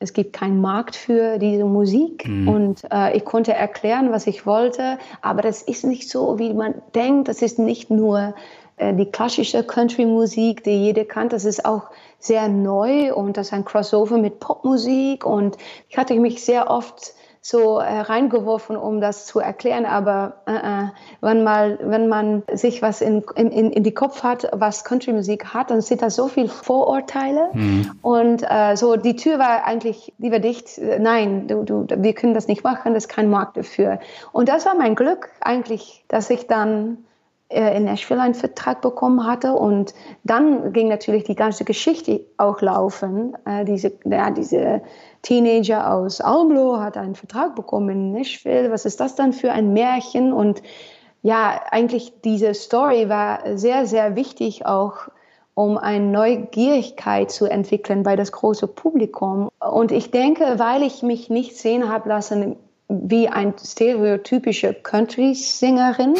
[0.00, 2.48] es gibt keinen Markt für diese Musik mhm.
[2.48, 6.74] und äh, ich konnte erklären, was ich wollte, aber das ist nicht so, wie man
[6.94, 7.28] denkt.
[7.28, 8.34] Das ist nicht nur
[8.76, 11.32] äh, die klassische Country-Musik, die jeder kennt.
[11.32, 15.56] Das ist auch sehr neu und das ist ein Crossover mit Popmusik und
[15.88, 17.12] ich hatte mich sehr oft
[17.48, 19.86] so äh, reingeworfen, um das zu erklären.
[19.86, 20.88] Aber äh, äh,
[21.22, 25.70] wenn, mal, wenn man sich was in, in, in die Kopf hat, was Country-Musik hat,
[25.70, 27.48] dann sind da so viel Vorurteile.
[27.54, 27.92] Mhm.
[28.02, 30.78] Und äh, so die Tür war eigentlich lieber dicht.
[30.98, 33.98] Nein, du, du, wir können das nicht machen, das ist kein Markt dafür.
[34.32, 36.98] Und das war mein Glück eigentlich, dass ich dann
[37.48, 39.54] äh, in Nashville einen Vertrag bekommen hatte.
[39.54, 43.34] Und dann ging natürlich die ganze Geschichte auch laufen.
[43.66, 44.82] Diese, ja, diese
[45.22, 48.70] Teenager aus Almelo hat einen Vertrag bekommen in Nashville.
[48.70, 50.32] Was ist das dann für ein Märchen?
[50.32, 50.62] Und
[51.22, 55.08] ja, eigentlich diese Story war sehr, sehr wichtig auch
[55.54, 59.50] um eine Neugierigkeit zu entwickeln bei das große Publikum.
[59.58, 62.54] Und ich denke, weil ich mich nicht sehen habe lassen
[62.88, 66.14] wie ein stereotypische Country-Sängerin,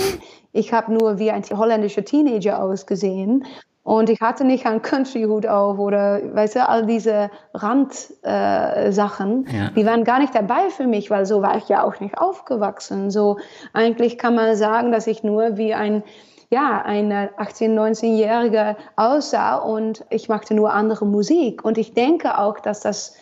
[0.53, 3.45] ich habe nur wie ein holländischer Teenager ausgesehen.
[3.89, 9.71] Und ich hatte nicht einen Country-Hut auf oder, weißt du, all diese Randsachen, äh, ja.
[9.75, 13.11] die waren gar nicht dabei für mich, weil so war ich ja auch nicht aufgewachsen.
[13.11, 13.39] So,
[13.73, 16.03] eigentlich kann man sagen, dass ich nur wie ein,
[16.51, 21.65] ja, eine 18-, 19-Jährige aussah und ich machte nur andere Musik.
[21.65, 23.17] Und ich denke auch, dass das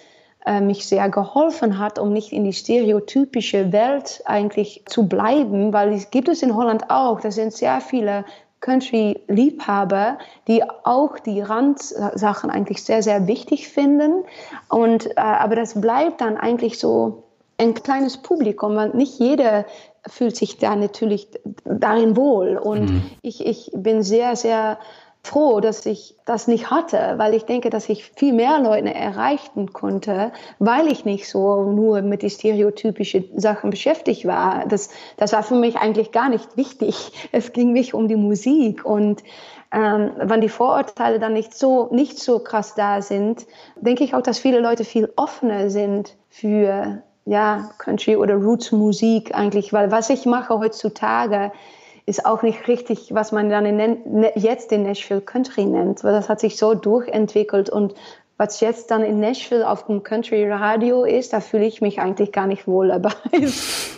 [0.47, 5.93] äh, mich sehr geholfen hat, um nicht in die stereotypische Welt eigentlich zu bleiben, weil
[5.93, 7.21] es gibt es in Holland auch.
[7.21, 8.25] Da sind sehr viele
[8.61, 14.25] Country-Liebhaber, die auch die Randsachen eigentlich sehr, sehr wichtig finden.
[14.69, 17.25] Und, äh, aber das bleibt dann eigentlich so
[17.59, 19.65] ein kleines Publikum, weil nicht jeder
[20.07, 21.29] fühlt sich da natürlich
[21.65, 22.57] darin wohl.
[22.57, 23.03] Und mhm.
[23.23, 24.79] ich, ich bin sehr, sehr
[25.27, 29.73] froh, dass ich das nicht hatte, weil ich denke, dass ich viel mehr Leute erreichen
[29.73, 34.65] konnte, weil ich nicht so nur mit den stereotypischen Sachen beschäftigt war.
[34.67, 37.13] Das, das war für mich eigentlich gar nicht wichtig.
[37.33, 39.23] Es ging mich um die Musik und
[39.73, 44.23] ähm, wenn die Vorurteile dann nicht so, nicht so krass da sind, denke ich auch,
[44.23, 50.09] dass viele Leute viel offener sind für ja, Country oder Roots Musik eigentlich, weil was
[50.09, 51.53] ich mache heutzutage,
[52.07, 56.13] ist auch nicht richtig, was man dann in, ne, jetzt in Nashville Country nennt, weil
[56.13, 57.95] das hat sich so durchentwickelt und
[58.39, 62.33] was jetzt dann in Nashville auf dem Country Radio ist, da fühle ich mich eigentlich
[62.33, 63.13] gar nicht wohl dabei.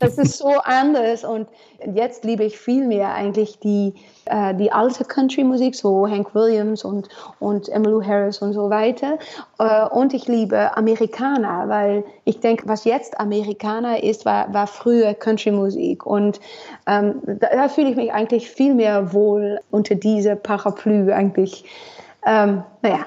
[0.00, 1.48] Das ist so anders und
[1.92, 3.94] jetzt liebe ich viel mehr eigentlich die,
[4.26, 7.08] äh, die alte Country-Musik, so Hank Williams und,
[7.40, 9.18] und Emmylou Harris und so weiter.
[9.58, 15.14] Äh, und ich liebe Amerikaner, weil ich denke, was jetzt Amerikaner ist, war, war früher
[15.14, 16.06] Country-Musik.
[16.06, 16.38] Und
[16.86, 21.64] ähm, da, da fühle ich mich eigentlich viel mehr wohl unter diese Paraply eigentlich.
[22.24, 23.06] Ähm, naja,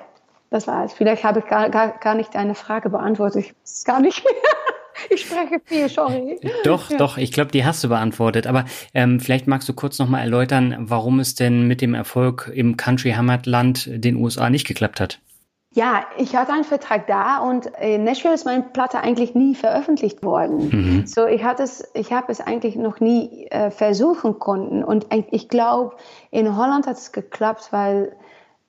[0.51, 0.93] das war's.
[0.93, 3.45] Vielleicht habe ich gar, gar, gar nicht deine Frage beantwortet.
[3.45, 4.33] Ich weiß gar nicht mehr.
[5.09, 6.39] Ich spreche viel, sorry.
[6.63, 6.97] Doch, ja.
[6.97, 8.45] doch, ich glaube, die hast du beantwortet.
[8.45, 12.77] Aber ähm, vielleicht magst du kurz nochmal erläutern, warum es denn mit dem Erfolg im
[12.77, 15.19] Country Heimatland den USA nicht geklappt hat.
[15.73, 20.21] Ja, ich hatte einen Vertrag da und in Nashville ist meine Platte eigentlich nie veröffentlicht
[20.21, 20.69] worden.
[20.69, 21.07] Mhm.
[21.07, 24.83] So, ich hatte es, ich habe es eigentlich noch nie äh, versuchen konnten.
[24.83, 25.95] Und ich glaube,
[26.29, 28.15] in Holland hat es geklappt, weil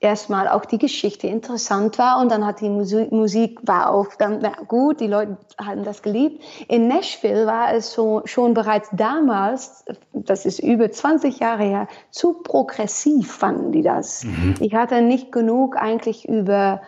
[0.03, 4.39] erstmal auch die Geschichte interessant war und dann hat die Musik, Musik war auch dann
[4.41, 6.43] na gut, die Leute hatten das geliebt.
[6.67, 12.33] In Nashville war es so, schon bereits damals, das ist über 20 Jahre her, zu
[12.33, 14.23] progressiv fanden die das.
[14.25, 14.55] Mhm.
[14.59, 16.81] Ich hatte nicht genug eigentlich über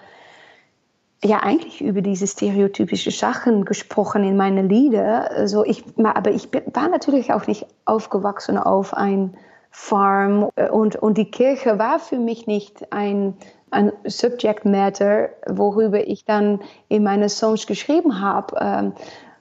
[1.24, 5.32] ja eigentlich über diese stereotypische Sachen gesprochen in meine Lieder.
[5.32, 9.36] Also ich, aber ich war natürlich auch nicht aufgewachsen auf ein
[9.78, 13.36] Farm und, und die Kirche war für mich nicht ein,
[13.72, 18.56] ein Subject Matter, worüber ich dann in meine Songs geschrieben habe.
[18.60, 18.94] Ähm,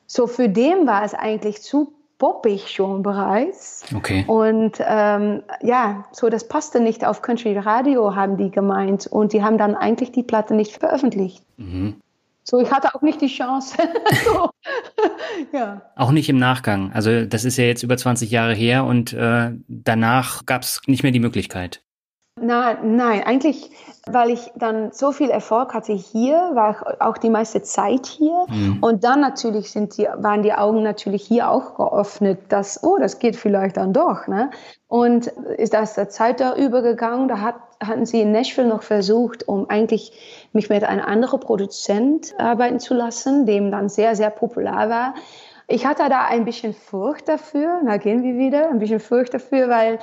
[0.06, 3.84] so für den war es eigentlich zu poppig schon bereits.
[3.96, 4.24] Okay.
[4.26, 9.06] Und ähm, ja, so das passte nicht auf Country Radio, haben die gemeint.
[9.06, 11.44] Und die haben dann eigentlich die Platte nicht veröffentlicht.
[11.56, 11.94] Mhm.
[12.46, 13.78] So, ich hatte auch nicht die Chance.
[15.52, 15.82] ja.
[15.96, 16.92] Auch nicht im Nachgang.
[16.92, 21.02] Also das ist ja jetzt über 20 Jahre her und äh, danach gab es nicht
[21.02, 21.83] mehr die Möglichkeit.
[22.40, 23.70] Na, nein, eigentlich,
[24.06, 28.46] weil ich dann so viel Erfolg hatte hier, war ich auch die meiste Zeit hier.
[28.48, 28.78] Mhm.
[28.82, 33.20] Und dann natürlich sind die, waren die Augen natürlich hier auch geöffnet, dass, oh, das
[33.20, 34.26] geht vielleicht dann doch.
[34.26, 34.50] Ne?
[34.88, 39.46] Und ist das der Zeit da übergegangen, da hat, hatten sie in Nashville noch versucht,
[39.46, 44.90] um eigentlich mich mit einem anderen Produzent arbeiten zu lassen, dem dann sehr, sehr populär
[44.90, 45.14] war.
[45.68, 49.68] Ich hatte da ein bisschen Furcht dafür, da gehen wir wieder, ein bisschen Furcht dafür,
[49.68, 49.98] weil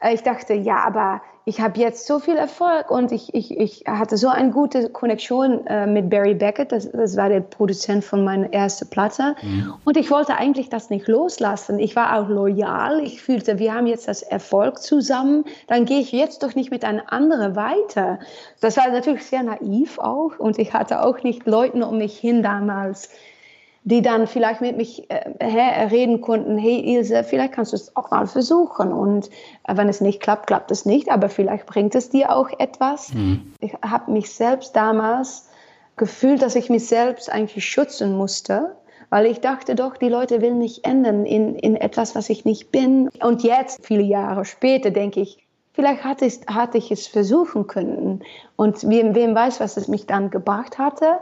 [0.00, 3.84] äh, ich dachte, ja, aber ich habe jetzt so viel Erfolg und ich, ich, ich
[3.86, 8.24] hatte so eine gute Connection äh, mit Barry Beckett, das, das war der Produzent von
[8.24, 9.36] meiner ersten Platte.
[9.42, 9.74] Mhm.
[9.84, 11.78] Und ich wollte eigentlich das nicht loslassen.
[11.78, 12.98] Ich war auch loyal.
[12.98, 16.84] Ich fühlte, wir haben jetzt das Erfolg zusammen, dann gehe ich jetzt doch nicht mit
[16.84, 18.18] einem anderen weiter.
[18.60, 22.42] Das war natürlich sehr naiv auch und ich hatte auch nicht Leute um mich hin
[22.42, 23.08] damals,
[23.86, 25.46] die dann vielleicht mit mich äh,
[25.86, 29.30] reden konnten, hey Ilse, vielleicht kannst du es auch mal versuchen und
[29.62, 33.14] äh, wenn es nicht klappt, klappt es nicht, aber vielleicht bringt es dir auch etwas.
[33.14, 33.54] Mhm.
[33.60, 35.48] Ich habe mich selbst damals
[35.94, 38.74] gefühlt, dass ich mich selbst eigentlich schützen musste,
[39.08, 42.72] weil ich dachte doch, die Leute will mich ändern in, in etwas, was ich nicht
[42.72, 43.08] bin.
[43.22, 48.24] Und jetzt, viele Jahre später, denke ich, vielleicht hatte ich, hatte ich es versuchen können.
[48.56, 51.18] Und wem, wem weiß, was es mich dann gebracht hatte.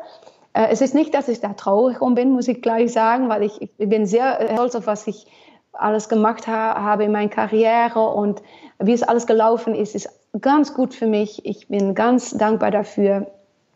[0.54, 3.42] Äh, es ist nicht, dass ich da traurig um bin, muss ich gleich sagen, weil
[3.42, 5.26] ich, ich bin sehr äh, stolz auf, was ich
[5.72, 8.42] alles gemacht ha habe in meiner Karriere und
[8.78, 10.08] wie es alles gelaufen ist, ist
[10.40, 11.44] ganz gut für mich.
[11.44, 13.26] Ich bin ganz dankbar dafür.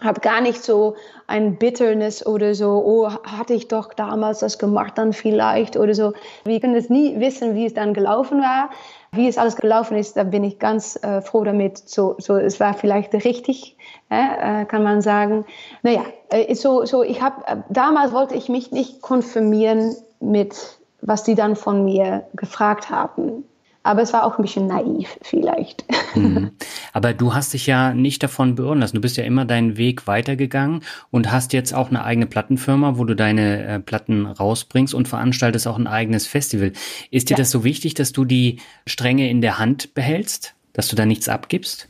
[0.01, 0.95] Habe gar nicht so
[1.27, 6.13] ein Bitterness oder so, oh, hatte ich doch damals das gemacht, dann vielleicht oder so.
[6.45, 8.71] Wir können es nie wissen, wie es dann gelaufen war.
[9.13, 11.79] Wie es alles gelaufen ist, da bin ich ganz äh, froh damit.
[11.89, 13.77] So, so, es war vielleicht richtig,
[14.11, 15.47] äh, kann man sagen.
[15.83, 21.23] Naja, äh, so, so ich habe äh, damals wollte ich mich nicht konfirmieren mit was
[21.23, 23.45] die dann von mir gefragt haben.
[23.89, 25.87] Aber es war auch ein bisschen naiv vielleicht.
[26.15, 26.51] Mhm.
[26.93, 28.97] Aber du hast dich ja nicht davon beirren lassen.
[28.97, 33.07] Du bist ja immer deinen Weg weitergegangen und hast jetzt auch eine eigene Plattenfirma, wo
[33.07, 36.75] du deine äh, Platten rausbringst und veranstaltest auch ein eigenes Festival.
[37.11, 37.39] Ist dir ja.
[37.39, 41.31] das so wichtig, dass du die Stränge in der Hand behältst, dass du da nichts
[41.31, 41.89] abgibst?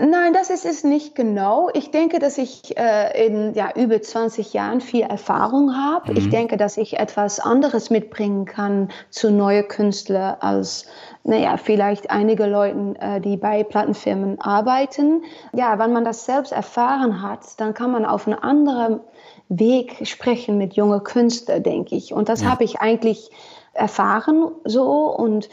[0.00, 1.70] Nein, das ist es nicht genau.
[1.74, 6.12] Ich denke, dass ich äh, in ja, über 20 Jahren viel Erfahrung habe.
[6.12, 6.18] Mhm.
[6.18, 10.86] Ich denke, dass ich etwas anderes mitbringen kann zu neuen Künstlern als,
[11.24, 15.24] naja, vielleicht einige Leute, äh, die bei Plattenfirmen arbeiten.
[15.52, 19.00] Ja, wenn man das selbst erfahren hat, dann kann man auf einen anderen
[19.48, 22.12] Weg sprechen mit jungen Künstlern, denke ich.
[22.12, 22.50] Und das ja.
[22.50, 23.32] habe ich eigentlich
[23.72, 25.12] erfahren so.
[25.12, 25.48] Und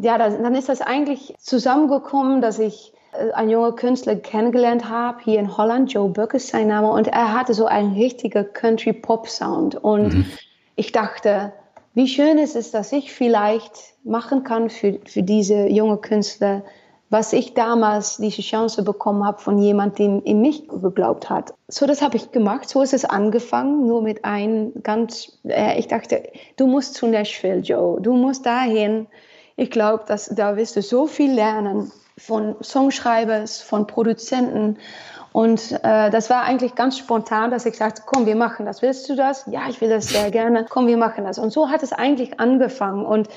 [0.00, 5.18] ja, das, dann ist das eigentlich zusammengekommen, dass ich äh, ein junger Künstler kennengelernt habe,
[5.22, 9.76] hier in Holland, Joe Buck ist sein Name, und er hatte so einen richtigen Country-Pop-Sound.
[9.76, 10.26] Und mhm.
[10.76, 11.52] ich dachte,
[11.94, 13.72] wie schön ist es, dass ich vielleicht
[14.04, 16.62] machen kann für, für diese junge Künstler,
[17.10, 21.54] was ich damals diese Chance bekommen habe von jemandem, der in mich geglaubt hat.
[21.68, 22.68] So, das habe ich gemacht.
[22.68, 26.22] So ist es angefangen, nur mit einem ganz, äh, ich dachte,
[26.56, 28.00] du musst zu Nashville, Joe.
[28.00, 29.06] Du musst dahin.
[29.56, 34.78] Ich glaube, da wirst du so viel lernen von Songschreibers, von Produzenten.
[35.32, 38.82] Und äh, das war eigentlich ganz spontan, dass ich sagte, komm, wir machen das.
[38.82, 39.44] Willst du das?
[39.46, 40.66] Ja, ich will das sehr gerne.
[40.68, 41.38] Komm, wir machen das.
[41.38, 43.04] Und so hat es eigentlich angefangen.
[43.04, 43.28] Und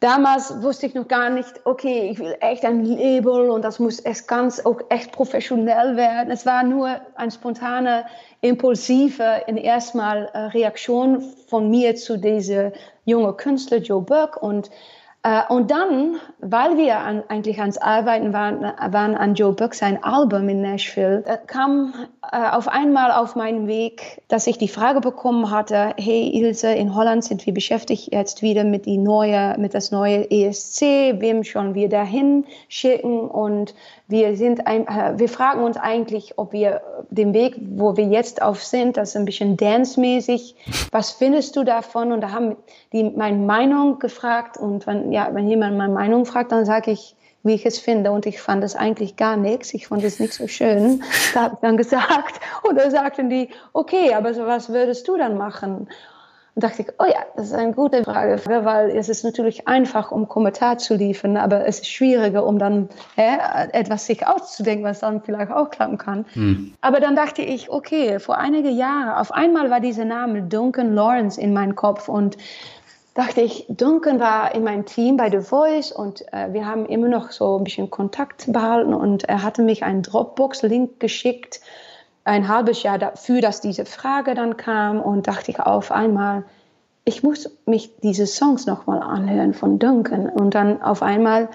[0.00, 4.04] damals wusste ich noch gar nicht, okay, ich will echt ein Label und das muss
[4.04, 6.30] echt ganz, auch echt professionell werden.
[6.30, 8.04] Es war nur eine spontane,
[8.40, 12.72] impulsive, in erstmal äh, Reaktion von mir zu dieser
[13.04, 14.70] junge Künstler Joe Burke und
[15.48, 20.48] und dann, weil wir an, eigentlich ans Arbeiten waren, waren an Joe Buck sein Album
[20.48, 25.50] in Nashville, äh, kam uh, auf einmal auf meinen Weg, dass ich die Frage bekommen
[25.50, 29.90] hatte, hey Ilse, in Holland sind wir beschäftigt jetzt wieder mit, die neue, mit das
[29.90, 33.74] neue ESC, wem schon wir dahin schicken und
[34.08, 38.42] wir, sind ein, äh, wir fragen uns eigentlich, ob wir den Weg, wo wir jetzt
[38.42, 40.54] auf sind, das ist ein bisschen dance-mäßig,
[40.90, 42.12] was findest du davon?
[42.12, 42.56] Und da haben
[42.92, 44.56] die meine Meinung gefragt.
[44.56, 48.10] Und wenn, ja, wenn jemand meine Meinung fragt, dann sage ich, wie ich es finde.
[48.12, 49.74] Und ich fand es eigentlich gar nichts.
[49.74, 51.02] Ich fand es nicht so schön.
[51.34, 52.40] Da habe ich dann gesagt.
[52.62, 55.88] Und da sagten die, okay, aber so was würdest du dann machen?
[56.54, 60.12] Und dachte ich, oh ja, das ist eine gute Frage, weil es ist natürlich einfach,
[60.12, 63.38] um Kommentar zu liefern, aber es ist schwieriger, um dann äh,
[63.72, 66.26] etwas sich auszudenken, was dann vielleicht auch klappen kann.
[66.34, 66.74] Hm.
[66.82, 71.40] Aber dann dachte ich, okay, vor einige Jahre, auf einmal war dieser Name Duncan Lawrence
[71.40, 72.36] in meinem Kopf und
[73.14, 77.08] dachte ich, Duncan war in meinem Team bei The Voice und äh, wir haben immer
[77.08, 81.60] noch so ein bisschen Kontakt behalten und er hatte mich einen Dropbox-Link geschickt,
[82.24, 86.44] ein halbes Jahr dafür, dass diese Frage dann kam und dachte ich auf einmal,
[87.04, 90.28] ich muss mich diese Songs nochmal anhören von Duncan.
[90.28, 91.48] Und dann auf einmal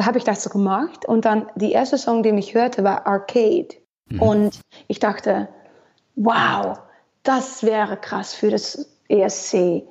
[0.00, 3.68] habe ich das so gemacht und dann die erste Song, den ich hörte, war Arcade.
[4.06, 4.22] Mhm.
[4.22, 5.48] Und ich dachte,
[6.14, 6.78] wow,
[7.24, 9.82] das wäre krass für das ESC.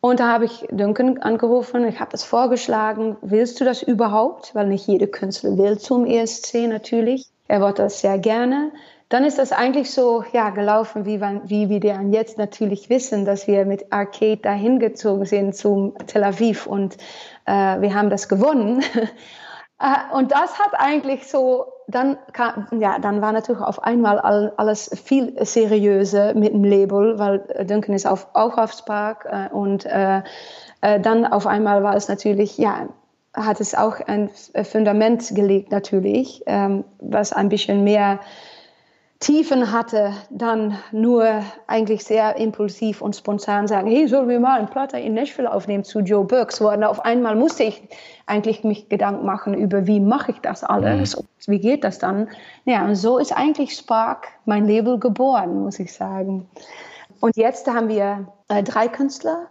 [0.00, 4.54] Und da habe ich Duncan angerufen, ich habe das vorgeschlagen, willst du das überhaupt?
[4.54, 7.26] Weil nicht jede Künstler will zum ESC natürlich.
[7.48, 8.72] Er wollte das sehr gerne
[9.10, 13.48] dann ist das eigentlich so ja, gelaufen, wie, wie wir dann jetzt natürlich wissen, dass
[13.48, 16.96] wir mit Arcade dahin gezogen sind zum Tel Aviv und
[17.44, 18.82] äh, wir haben das gewonnen.
[19.80, 24.90] Äh, und das hat eigentlich so, dann, kam, ja, dann war natürlich auf einmal alles
[25.04, 30.22] viel seriöser mit dem Label, weil Duncan ist auf, auch auf Spark äh, und äh,
[30.82, 32.88] äh, dann auf einmal war es natürlich, ja,
[33.32, 34.28] hat es auch ein
[34.64, 38.18] Fundament gelegt natürlich, ähm, was ein bisschen mehr
[39.20, 44.70] Tiefen hatte, dann nur eigentlich sehr impulsiv und spontan sagen, hey, sollen wir mal einen
[44.70, 46.56] Platte in Nashville aufnehmen zu Joe Burke?
[46.56, 47.82] So, und auf einmal musste ich
[48.24, 51.18] eigentlich mich Gedanken machen über, wie mache ich das alles?
[51.18, 51.26] Mhm.
[51.46, 52.28] Wie geht das dann?
[52.64, 56.48] Ja, und so ist eigentlich Spark, mein Label, geboren, muss ich sagen.
[57.20, 59.48] Und jetzt haben wir äh, drei Künstler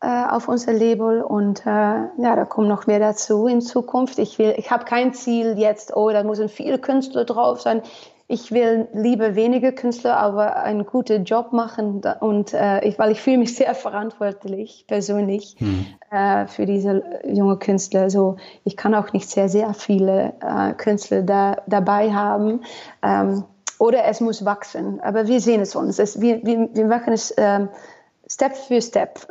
[0.00, 4.20] äh, auf unser Label und äh, ja, da kommen noch mehr dazu in Zukunft.
[4.20, 7.82] Ich will, ich habe kein Ziel jetzt, oh, da müssen viele Künstler drauf sein
[8.30, 13.22] ich will lieber wenige Künstler, aber einen guten Job machen und äh, ich, weil ich
[13.22, 15.86] fühle mich sehr verantwortlich persönlich hm.
[16.10, 18.10] äh, für diese junge Künstler.
[18.10, 22.60] So, ich kann auch nicht sehr sehr viele äh, Künstler da, dabei haben.
[23.02, 23.44] Ähm,
[23.78, 25.98] oder es muss wachsen, aber wir sehen es uns.
[25.98, 27.68] Es, wir, wir, wir machen es ähm,
[28.38, 29.26] Step für Step.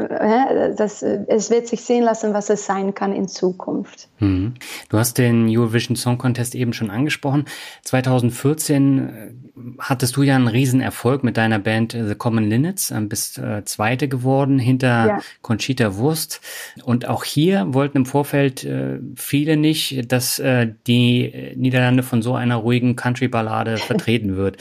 [0.76, 4.10] Das, es wird sich sehen lassen, was es sein kann in Zukunft.
[4.18, 4.56] Hm.
[4.90, 7.46] Du hast den Eurovision Song Contest eben schon angesprochen.
[7.84, 9.32] 2014 äh,
[9.80, 14.10] hattest du ja einen Riesenerfolg mit deiner Band The Common Linnets, äh, bist äh, Zweite
[14.10, 15.20] geworden hinter ja.
[15.42, 16.42] Conchita Wurst.
[16.84, 22.36] Und auch hier wollten im Vorfeld äh, viele nicht, dass äh, die Niederlande von so
[22.36, 24.58] einer ruhigen Country-Ballade vertreten wird.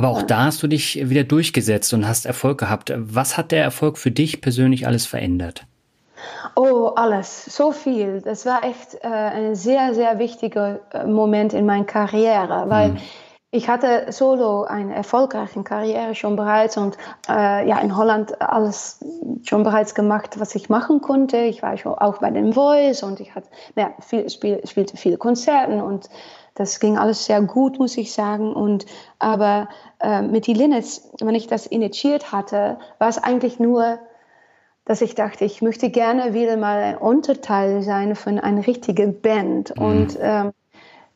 [0.00, 2.90] Aber auch da hast du dich wieder durchgesetzt und hast Erfolg gehabt.
[2.96, 5.66] Was hat der Erfolg für dich persönlich alles verändert?
[6.56, 8.22] Oh, alles, so viel.
[8.22, 12.96] Das war echt äh, ein sehr, sehr wichtiger äh, Moment in meiner Karriere, weil hm.
[13.50, 16.96] ich hatte solo eine erfolgreiche Karriere schon bereits und
[17.28, 19.04] äh, ja in Holland alles
[19.42, 21.36] schon bereits gemacht, was ich machen konnte.
[21.36, 25.18] Ich war schon auch bei den Voice und ich hatte, ja, viel, spiel, spielte viele
[25.18, 26.08] Konzerten und
[26.60, 28.52] das ging alles sehr gut, muss ich sagen.
[28.52, 28.84] Und
[29.18, 33.98] aber äh, mit die Linnets, wenn ich das initiiert hatte, war es eigentlich nur,
[34.84, 39.74] dass ich dachte, ich möchte gerne wieder mal ein Unterteil sein von einer richtigen Band.
[39.74, 39.82] Mhm.
[39.82, 40.52] Und ähm,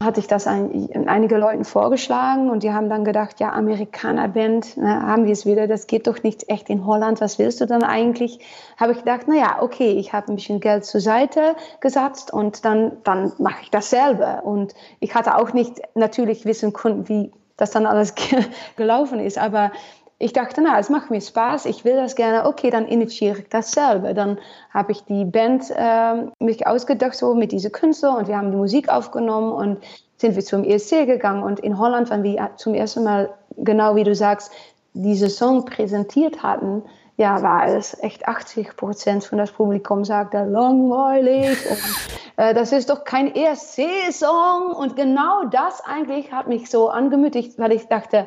[0.01, 5.25] hatte ich das ein, einige Leuten vorgeschlagen und die haben dann gedacht, ja, Amerikaner-Band, haben
[5.25, 8.41] wir es wieder, das geht doch nicht echt in Holland, was willst du dann eigentlich?
[8.77, 12.65] Habe ich gedacht, na ja, okay, ich habe ein bisschen Geld zur Seite gesetzt und
[12.65, 14.43] dann, dann mache ich das selber.
[14.45, 18.15] Und ich hatte auch nicht natürlich wissen können, wie das dann alles
[18.77, 19.71] gelaufen ist, aber
[20.19, 23.49] ich dachte, na, es macht mir Spaß, ich will das gerne, okay, dann initiiere ich
[23.49, 24.15] das selber.
[24.15, 24.39] Dann
[24.73, 28.57] habe ich die Band äh, mich ausgedacht, so mit diesen Künstlern und wir haben die
[28.57, 29.79] Musik aufgenommen und
[30.17, 34.05] sind wir zum ESC gegangen und in Holland, wenn wir zum ersten Mal, genau wie
[34.05, 34.53] du sagst,
[34.95, 36.83] diese Song präsentiert hatten,
[37.17, 41.79] ja, war es echt 80 Prozent von das Publikum sagte, langweilig und
[42.37, 47.73] äh, das ist doch kein ESC-Song und genau das eigentlich hat mich so angemütigt, weil
[47.73, 48.27] ich dachte,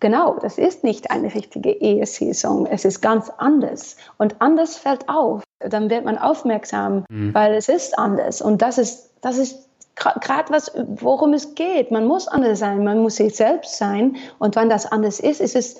[0.00, 2.66] Genau, das ist nicht eine richtige ESC-Song.
[2.66, 3.96] Es ist ganz anders.
[4.18, 5.42] Und anders fällt auf.
[5.60, 7.32] Dann wird man aufmerksam, mhm.
[7.32, 8.42] weil es ist anders.
[8.42, 10.70] Und das ist, das ist gerade was,
[11.00, 11.90] worum es geht.
[11.90, 12.84] Man muss anders sein.
[12.84, 14.16] Man muss sich selbst sein.
[14.38, 15.76] Und wenn das anders ist, ist es,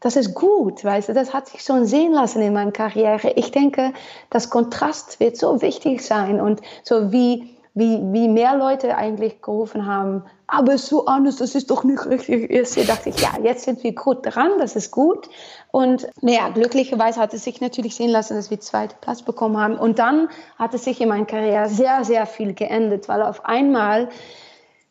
[0.00, 3.30] das ist gut, weißt du, das hat sich schon sehen lassen in meiner Karriere.
[3.36, 3.92] Ich denke,
[4.30, 9.86] das Kontrast wird so wichtig sein und so wie wie, wie mehr Leute eigentlich gerufen
[9.86, 12.50] haben, aber so anders, das ist doch nicht richtig.
[12.50, 15.28] Erst dachte ich, ja, jetzt sind wir gut dran, das ist gut.
[15.70, 19.76] Und naja, glücklicherweise hat es sich natürlich sehen lassen, dass wir zweiten Platz bekommen haben.
[19.76, 20.28] Und dann
[20.58, 24.08] hat es sich in meiner Karriere sehr, sehr viel geändert, weil auf einmal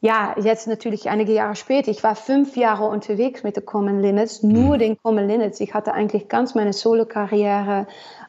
[0.04, 1.90] ja, jetzt natürlich einige Jahre später.
[1.90, 4.80] Ich war fünf Jahre unterwegs mit der Common Linnets, nur mhm.
[4.80, 5.62] den Common Linnets.
[5.62, 7.88] Ich hatte eigentlich ganz meine Solo-Karriere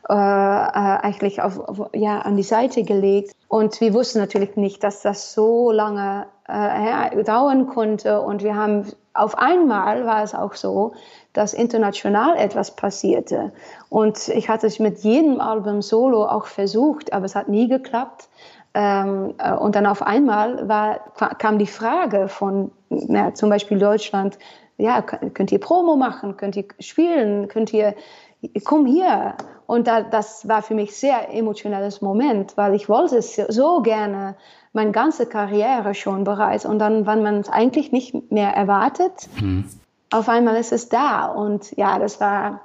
[0.09, 3.33] äh, äh, eigentlich auf, auf, ja, an die Seite gelegt.
[3.49, 8.20] Und wir wussten natürlich nicht, dass das so lange äh, dauern konnte.
[8.20, 10.92] Und wir haben auf einmal war es auch so,
[11.32, 13.53] dass international etwas passierte.
[13.88, 18.28] Und ich hatte es mit jedem Album solo auch versucht, aber es hat nie geklappt.
[18.74, 20.99] Ähm, äh, und dann auf einmal war,
[21.38, 24.38] kam die Frage von na, zum Beispiel Deutschland,
[24.76, 27.95] ja, könnt ihr Promo machen, könnt ihr spielen, könnt ihr
[28.64, 29.34] komm hier.
[29.66, 34.36] Und da, das war für mich sehr emotionales Moment, weil ich wollte es so gerne,
[34.75, 36.66] meine ganze Karriere schon bereits.
[36.66, 39.64] Und dann, wenn man es eigentlich nicht mehr erwartet, mhm.
[40.11, 41.27] auf einmal ist es da.
[41.27, 42.61] Und ja, das war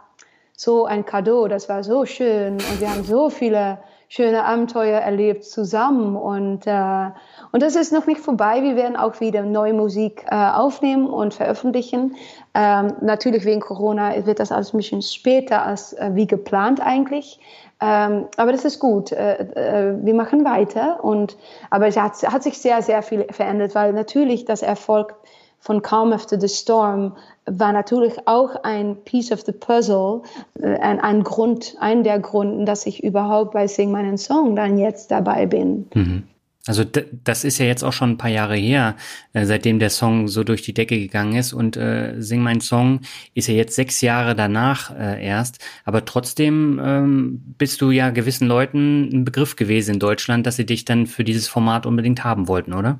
[0.57, 2.53] so ein Cadeau, das war so schön.
[2.53, 3.78] Und wir haben so viele
[4.10, 6.16] schöne Abenteuer erlebt zusammen.
[6.16, 7.12] Und, äh,
[7.51, 8.64] und das ist noch nicht vorbei.
[8.64, 12.16] Wir werden auch wieder neue Musik äh, aufnehmen und veröffentlichen.
[12.55, 17.39] Ähm, natürlich wegen Corona wird das alles ein bisschen später als äh, wie geplant eigentlich.
[17.82, 19.11] Ähm, aber das ist gut.
[19.11, 21.03] Äh, äh, wir machen weiter.
[21.03, 21.38] Und,
[21.69, 25.15] aber es hat, hat sich sehr, sehr viel verändert, weil natürlich das Erfolg
[25.59, 27.15] von Calm After the Storm
[27.45, 30.21] war natürlich auch ein Piece of the Puzzle,
[30.61, 34.77] äh, ein, ein Grund, ein der Gründen, dass ich überhaupt bei Sing meinen Song dann
[34.77, 35.88] jetzt dabei bin.
[35.93, 36.23] Mhm.
[36.70, 38.95] Also das ist ja jetzt auch schon ein paar Jahre her,
[39.34, 41.51] äh, seitdem der Song so durch die Decke gegangen ist.
[41.51, 42.99] Und äh, Sing mein Song
[43.34, 45.57] ist ja jetzt sechs Jahre danach äh, erst.
[45.84, 50.65] Aber trotzdem ähm, bist du ja gewissen Leuten ein Begriff gewesen in Deutschland, dass sie
[50.67, 52.99] dich dann für dieses Format unbedingt haben wollten, oder?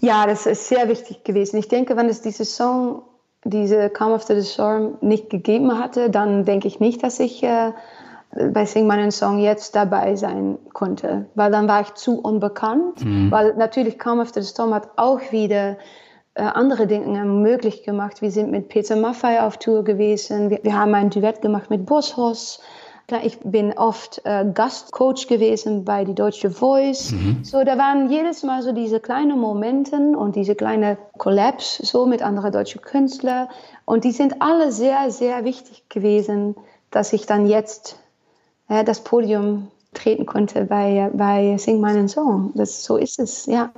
[0.00, 1.56] Ja, das ist sehr wichtig gewesen.
[1.56, 3.00] Ich denke, wenn es diese Song,
[3.44, 7.72] diese Come After the Storm nicht gegeben hatte, dann denke ich nicht, dass ich äh,
[8.52, 13.30] bei Sing meinen Song jetzt dabei sein konnte, weil dann war ich zu unbekannt, mhm.
[13.30, 15.76] weil natürlich Come After the Storm hat auch wieder
[16.34, 18.20] äh, andere Dinge möglich gemacht.
[18.22, 21.86] Wir sind mit Peter Maffay auf Tour gewesen, wir, wir haben ein Duett gemacht mit
[21.86, 22.60] Bosshaus.
[23.22, 27.12] Ich bin oft äh, Gastcoach gewesen bei die Deutsche Voice.
[27.12, 27.44] Mhm.
[27.44, 32.20] So, da waren jedes Mal so diese kleinen Momente und diese kleine Collapse so mit
[32.20, 33.46] anderen deutschen Künstlern.
[33.84, 36.56] Und die sind alle sehr, sehr wichtig gewesen,
[36.90, 38.00] dass ich dann jetzt
[38.68, 42.52] äh, das Podium treten konnte bei, bei Sing meinen Song.
[42.54, 43.72] Das, so ist es, ja.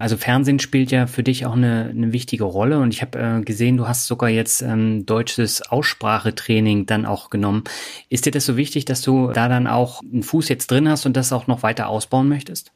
[0.00, 3.40] Also Fernsehen spielt ja für dich auch eine, eine wichtige Rolle und ich habe äh,
[3.42, 7.64] gesehen, du hast sogar jetzt ähm, deutsches Aussprachetraining dann auch genommen.
[8.08, 11.04] Ist dir das so wichtig, dass du da dann auch einen Fuß jetzt drin hast
[11.04, 12.70] und das auch noch weiter ausbauen möchtest?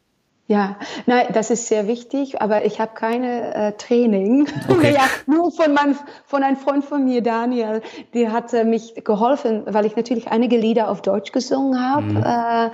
[0.48, 0.76] Ja,
[1.06, 4.48] nein, das ist sehr wichtig, aber ich habe keine äh, Training.
[4.68, 4.92] Okay.
[4.94, 7.80] ja, nur von, mein, von einem Freund von mir, Daniel,
[8.12, 12.02] der hat äh, mich geholfen, weil ich natürlich einige Lieder auf Deutsch gesungen habe.
[12.02, 12.16] Mhm.
[12.24, 12.70] Äh,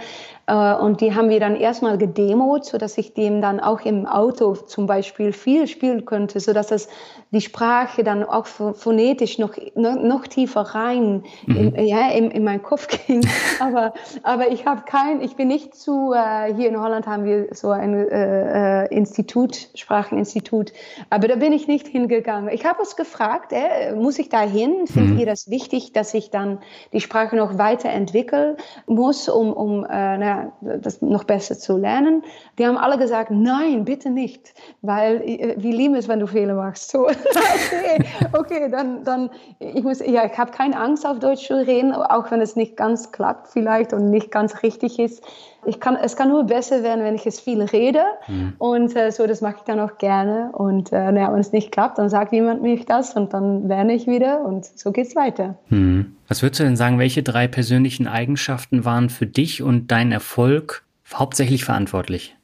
[0.48, 4.54] und die haben wir dann erstmal gedemot, so dass ich dem dann auch im Auto
[4.54, 6.88] zum Beispiel viel spielen könnte, so dass das
[7.30, 11.74] die Sprache dann auch phonetisch noch, noch, tiefer rein mhm.
[11.74, 13.26] in, ja, in, in meinen Kopf ging.
[13.60, 13.92] aber,
[14.22, 17.70] aber ich habe kein, ich bin nicht zu, äh, hier in Holland haben wir so
[17.70, 20.72] ein äh, äh, Institut, Spracheninstitut,
[21.10, 22.50] aber da bin ich nicht hingegangen.
[22.50, 24.86] Ich habe es gefragt, äh, muss ich da hin?
[24.86, 25.18] Findet mhm.
[25.18, 26.58] ihr das wichtig, dass ich dann
[26.92, 30.18] die Sprache noch weiterentwickeln muss, um, um äh,
[30.60, 32.22] das noch besser zu lernen.
[32.58, 36.54] Die haben alle gesagt, nein, bitte nicht, weil äh, wir lieben es, wenn du Fehler
[36.54, 36.90] machst.
[36.90, 41.54] So, okay, okay, dann, dann, ich muss, ja, ich habe keine Angst auf Deutsch zu
[41.54, 45.22] reden, auch wenn es nicht ganz klappt vielleicht und nicht ganz richtig ist.
[45.68, 48.02] Ich kann, es kann nur besser werden, wenn ich es viel rede.
[48.26, 48.54] Mhm.
[48.58, 50.50] Und äh, so, das mache ich dann auch gerne.
[50.52, 53.94] Und äh, naja, wenn es nicht klappt, dann sagt jemand mir das und dann lerne
[53.94, 55.56] ich wieder und so geht es weiter.
[55.68, 56.16] Mhm.
[56.26, 60.84] Was würdest du denn sagen, welche drei persönlichen Eigenschaften waren für dich und deinen Erfolg
[61.12, 62.36] hauptsächlich verantwortlich?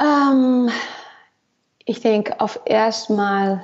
[0.00, 0.70] Ähm,
[1.84, 3.62] ich denke auf erstmal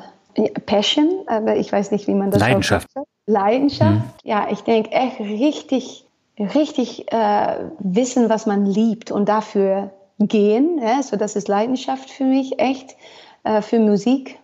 [0.66, 2.88] Passion, aber ich weiß nicht, wie man das Leidenschaft.
[3.26, 4.24] Leidenschaft.
[4.24, 4.30] Mhm.
[4.30, 6.07] Ja, ich denke echt richtig,
[6.38, 10.80] richtig äh, wissen, was man liebt und dafür gehen.
[10.82, 12.96] Ja, so das ist Leidenschaft für mich echt
[13.44, 14.38] äh, für Musik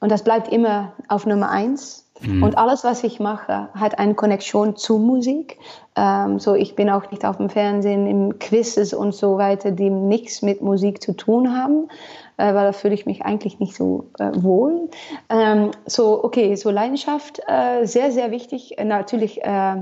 [0.00, 2.04] und das bleibt immer auf Nummer eins.
[2.20, 2.42] Mhm.
[2.42, 5.58] Und alles, was ich mache, hat eine Connection zu Musik.
[5.96, 9.90] Ähm, so, ich bin auch nicht auf dem Fernsehen, in Quizzes und so weiter, die
[9.90, 11.88] nichts mit Musik zu tun haben,
[12.36, 14.88] äh, weil da fühle ich mich eigentlich nicht so äh, wohl.
[15.28, 18.78] Ähm, so, okay, so Leidenschaft, äh, sehr, sehr wichtig.
[18.78, 19.76] Äh, natürlich, äh,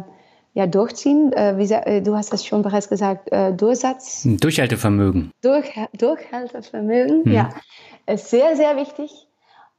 [0.54, 1.32] ja, durchziehen.
[1.32, 4.22] Äh, wie, du hast das schon bereits gesagt, Durchsatz.
[4.24, 5.30] Durchhaltevermögen.
[5.42, 7.32] Durch, Durchhaltevermögen, mhm.
[7.32, 7.50] ja.
[8.06, 9.28] Ist sehr, sehr wichtig.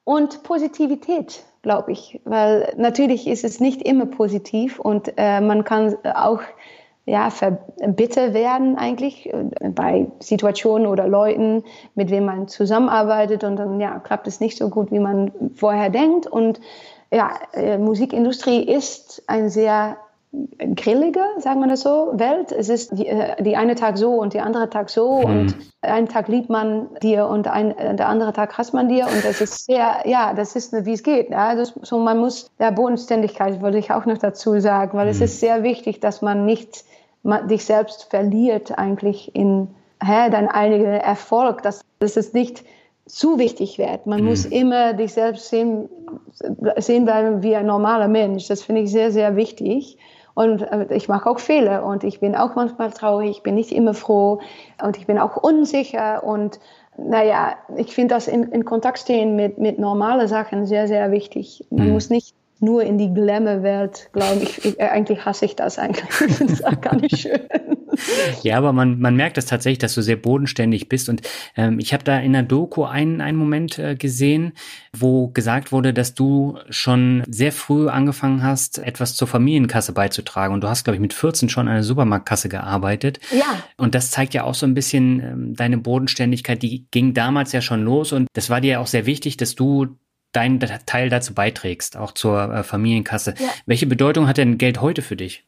[0.04, 2.22] Und Positivität glaube ich.
[2.26, 6.42] Weil natürlich ist es nicht immer positiv und äh, man kann auch
[7.06, 7.30] ja,
[7.86, 11.64] bitter werden eigentlich äh, bei Situationen oder Leuten,
[11.96, 15.90] mit denen man zusammenarbeitet und dann ja, klappt es nicht so gut, wie man vorher
[15.90, 16.28] denkt.
[16.28, 16.62] Und
[17.12, 19.98] ja, äh, Musikindustrie ist ein sehr
[20.76, 22.52] grillige, sagen wir das so, Welt.
[22.52, 25.26] Es ist die, äh, die eine Tag so und der andere Tag so mhm.
[25.26, 29.06] und einen Tag liebt man dir und ein, äh, der andere Tag hasst man dir
[29.06, 31.30] und das ist sehr, ja, das ist wie es geht.
[31.30, 31.56] Ja.
[31.56, 35.12] Das, so man muss, der Bodenständigkeit wollte ich auch noch dazu sagen, weil mhm.
[35.12, 36.84] es ist sehr wichtig, dass man nicht
[37.22, 39.70] man, dich selbst verliert eigentlich in
[40.04, 42.64] hä, dein eigener Erfolg, dass, dass es nicht
[43.06, 44.06] zu wichtig wird.
[44.06, 44.30] Man mhm.
[44.30, 45.90] muss immer dich selbst sehen,
[46.78, 48.48] sehen bleiben wie ein normaler Mensch.
[48.48, 49.98] Das finde ich sehr, sehr wichtig.
[50.34, 53.72] Und äh, ich mache auch Fehler und ich bin auch manchmal traurig, ich bin nicht
[53.72, 54.40] immer froh
[54.84, 56.60] und ich bin auch unsicher und
[56.98, 61.66] naja, ich finde das in, in Kontakt stehen mit, mit normalen Sachen sehr, sehr wichtig.
[61.70, 61.94] Man mhm.
[61.94, 64.42] muss nicht nur in die Glamour-Welt glauben.
[64.42, 66.10] Ich, ich, eigentlich hasse ich das eigentlich.
[66.10, 67.42] Ich finde das gar nicht schön.
[68.44, 71.10] Ja, aber man, man merkt das tatsächlich, dass du sehr bodenständig bist.
[71.10, 71.22] Und
[71.56, 74.54] ähm, ich habe da in der Doku einen, einen Moment äh, gesehen,
[74.96, 80.54] wo gesagt wurde, dass du schon sehr früh angefangen hast, etwas zur Familienkasse beizutragen.
[80.54, 83.20] Und du hast, glaube ich, mit 14 schon an der Supermarktkasse gearbeitet.
[83.32, 83.64] Ja.
[83.78, 86.62] Und das zeigt ja auch so ein bisschen ähm, deine Bodenständigkeit.
[86.62, 88.12] Die ging damals ja schon los.
[88.12, 89.98] Und das war dir ja auch sehr wichtig, dass du
[90.34, 93.36] deinen Teil dazu beiträgst, auch zur äh, Familienkasse.
[93.38, 93.50] Ja.
[93.66, 95.46] Welche Bedeutung hat denn Geld heute für dich?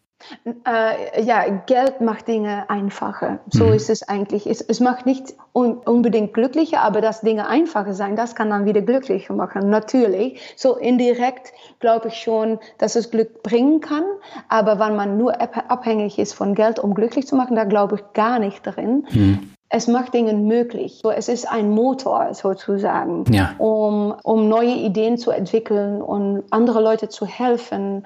[0.65, 3.39] Äh, ja, Geld macht Dinge einfacher.
[3.49, 3.73] So mhm.
[3.73, 4.47] ist es eigentlich.
[4.47, 8.65] Es, es macht nicht un unbedingt glücklicher, aber dass Dinge einfacher sein, das kann dann
[8.65, 9.69] wieder glücklicher machen.
[9.69, 10.39] Natürlich.
[10.55, 14.03] So indirekt glaube ich schon, dass es Glück bringen kann.
[14.49, 18.13] Aber wenn man nur abhängig ist von Geld, um glücklich zu machen, da glaube ich
[18.13, 19.05] gar nicht drin.
[19.11, 20.99] Mhm es macht Dinge möglich.
[21.03, 23.55] So, es ist ein Motor sozusagen, ja.
[23.57, 28.05] um, um neue Ideen zu entwickeln und andere Leute zu helfen,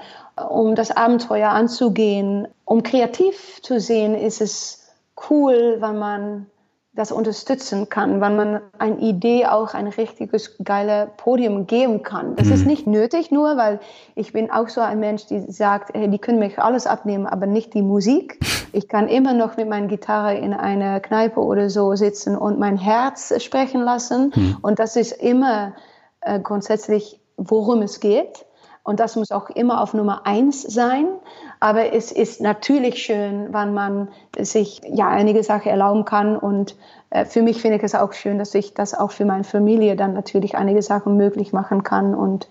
[0.49, 2.47] um das Abenteuer anzugehen.
[2.65, 4.89] Um kreativ zu sehen, ist es
[5.30, 6.47] cool, wenn man
[6.94, 12.36] das unterstützen kann, wenn man eine Idee auch ein richtiges geile Podium geben kann.
[12.36, 12.54] Das mhm.
[12.54, 13.80] ist nicht nötig nur, weil
[14.16, 17.46] ich bin auch so ein Mensch, die sagt, hey, die können mich alles abnehmen, aber
[17.46, 18.40] nicht die Musik.
[18.72, 22.78] Ich kann immer noch mit meiner Gitarre in einer Kneipe oder so sitzen und mein
[22.78, 24.32] Herz sprechen lassen.
[24.36, 24.58] Mhm.
[24.62, 25.74] Und das ist immer
[26.22, 28.46] äh, grundsätzlich, worum es geht.
[28.84, 31.08] Und das muss auch immer auf Nummer eins sein.
[31.60, 34.07] Aber es ist natürlich schön, wenn man
[34.38, 36.38] sich ja einige Sachen erlauben kann.
[36.38, 36.76] Und
[37.10, 39.95] äh, für mich finde ich es auch schön, dass ich das auch für meine Familie
[39.95, 42.16] dann natürlich einige Sachen möglich machen kann.
[42.16, 42.47] Und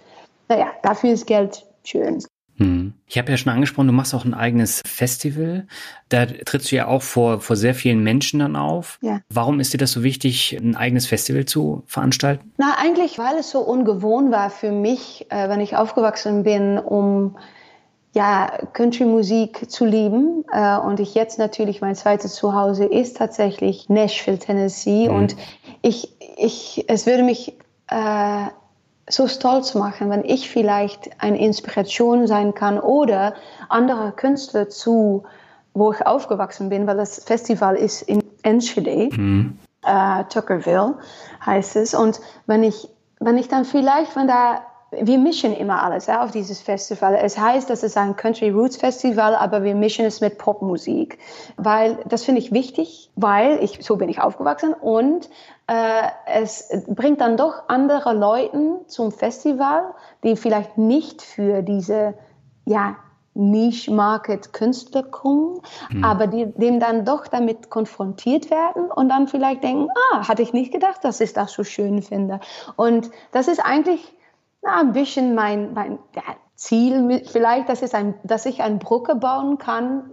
[0.48, 2.22] naja, dafür ist Geld schön.
[2.58, 2.92] Hm.
[3.06, 5.66] Ich habe ja schon angesprochen, du machst auch ein eigenes Festival.
[6.08, 8.98] Da trittst du ja auch vor, vor sehr vielen Menschen dann auf.
[9.00, 9.20] Ja.
[9.32, 12.52] Warum ist dir das so wichtig, ein eigenes Festival zu veranstalten?
[12.58, 17.36] Na, eigentlich, weil es so ungewohnt war für mich, äh, wenn ich aufgewachsen bin, um
[18.14, 20.44] ja, Country-Musik zu lieben.
[20.52, 25.08] Äh, und ich jetzt natürlich, mein zweites Zuhause ist tatsächlich Nashville, Tennessee.
[25.08, 25.14] Mhm.
[25.14, 25.36] Und
[25.82, 27.54] ich, ich, es würde mich
[27.88, 28.46] äh,
[29.08, 33.34] so stolz machen, wenn ich vielleicht eine Inspiration sein kann oder
[33.68, 35.24] andere Künstler zu,
[35.74, 39.58] wo ich aufgewachsen bin, weil das Festival ist in Enschede, mhm.
[39.84, 40.98] äh, Tuckerville
[41.44, 41.94] heißt es.
[41.94, 42.88] Und wenn ich,
[43.20, 47.14] wenn ich dann vielleicht von da wir mischen immer alles ja, auf dieses Festival.
[47.14, 51.18] Es heißt, dass es ein Country Roots Festival, aber wir mischen es mit Popmusik,
[51.56, 55.28] weil das finde ich wichtig, weil ich so bin ich aufgewachsen und
[55.66, 62.14] äh, es bringt dann doch andere Leute zum Festival, die vielleicht nicht für diese
[62.64, 62.96] ja,
[63.34, 65.60] Niche-Market-Künstler kommen,
[65.90, 66.02] mhm.
[66.02, 70.54] aber die dem dann doch damit konfrontiert werden und dann vielleicht denken, ah, hatte ich
[70.54, 72.40] nicht gedacht, dass ich das so schön finde.
[72.76, 74.17] Und das ist eigentlich
[74.68, 76.22] na, ein bisschen mein, mein ja,
[76.54, 80.10] Ziel, vielleicht, dass, es ein, dass ich eine Brücke bauen kann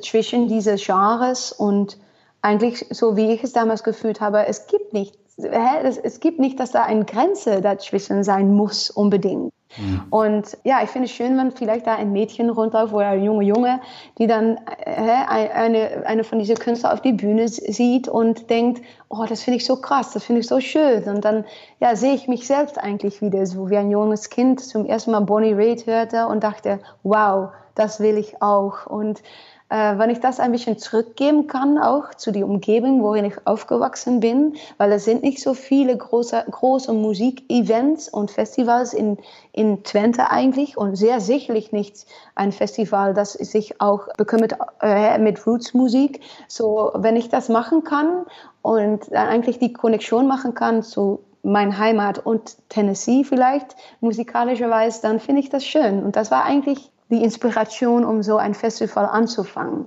[0.00, 1.98] zwischen diese Genres und
[2.42, 6.70] eigentlich, so wie ich es damals gefühlt habe, es gibt nicht, es gibt nicht, dass
[6.70, 9.52] da eine Grenze dazwischen sein muss unbedingt.
[9.76, 10.02] Mhm.
[10.10, 13.44] Und ja, ich finde es schön, wenn vielleicht da ein Mädchen rundläuft oder ein junge
[13.44, 13.80] Junge,
[14.18, 19.24] die dann äh, eine, eine von diesen Künstlern auf die Bühne sieht und denkt, oh,
[19.28, 21.04] das finde ich so krass, das finde ich so schön.
[21.04, 21.44] Und dann
[21.78, 25.20] ja, sehe ich mich selbst eigentlich wieder, so wie ein junges Kind zum ersten Mal
[25.20, 28.86] Bonnie Raitt hörte und dachte, wow, das will ich auch.
[28.86, 29.22] Und
[29.70, 34.18] äh, wenn ich das ein bisschen zurückgeben kann, auch zu der Umgebung, worin ich aufgewachsen
[34.20, 39.16] bin, weil es sind nicht so viele große, große Musikevents und Festivals in,
[39.52, 42.04] in Twente eigentlich und sehr sicherlich nicht
[42.34, 46.20] ein Festival, das sich auch bekümmert äh, mit Roots-Musik.
[46.48, 48.26] So, wenn ich das machen kann
[48.62, 55.20] und dann eigentlich die Konnexion machen kann zu mein Heimat und Tennessee vielleicht musikalischerweise, dann
[55.20, 56.02] finde ich das schön.
[56.02, 59.86] Und das war eigentlich die Inspiration, um so ein Festival anzufangen.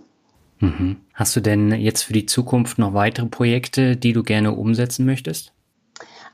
[0.60, 0.98] Mhm.
[1.14, 5.54] Hast du denn jetzt für die Zukunft noch weitere Projekte, die du gerne umsetzen möchtest?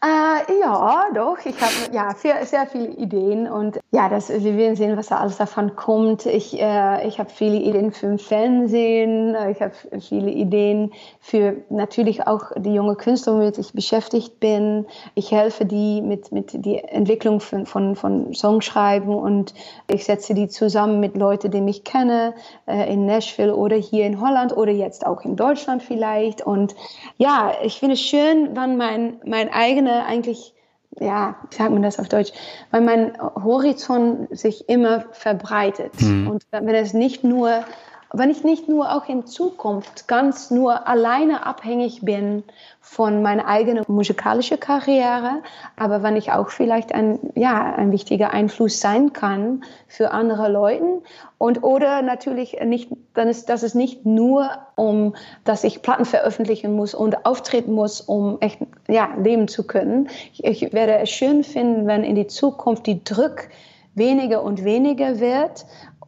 [0.01, 1.37] Äh, ja, doch.
[1.43, 5.17] Ich habe ja sehr, sehr viele Ideen und ja, das, wir werden sehen, was da
[5.17, 6.25] alles davon kommt.
[6.25, 9.35] Ich, äh, ich habe viele Ideen für Fernsehen.
[9.51, 14.85] Ich habe viele Ideen für natürlich auch die junge Künstler, womit ich beschäftigt bin.
[15.15, 19.53] Ich helfe die mit, mit der Entwicklung von, von, von Songschreiben und
[19.91, 22.33] ich setze die zusammen mit Leuten, die mich kennen,
[22.67, 26.41] äh, in Nashville oder hier in Holland oder jetzt auch in Deutschland vielleicht.
[26.41, 26.73] Und
[27.17, 30.53] ja, ich finde es schön, wenn mein, mein eigenes Sinne eigentlich,
[30.99, 32.31] ja, wie sagt man das auf Deutsch,
[32.71, 35.99] weil mein Horizont sich immer verbreitet.
[36.01, 36.27] Mhm.
[36.29, 37.63] Und wenn es nicht nur
[38.11, 42.43] wenn ich nicht nur auch in Zukunft ganz nur alleine abhängig bin
[42.81, 45.43] von meiner eigenen musikalischen Karriere,
[45.75, 51.03] aber wenn ich auch vielleicht ein, ja, ein wichtiger Einfluss sein kann für andere Leute
[51.37, 56.75] und oder natürlich nicht, dann ist, dass es nicht nur um, dass ich Platten veröffentlichen
[56.75, 60.09] muss und auftreten muss, um echt, ja, leben zu können.
[60.33, 63.49] Ich, ich werde es schön finden, wenn in die Zukunft die Druck
[63.93, 65.65] weniger und weniger wird,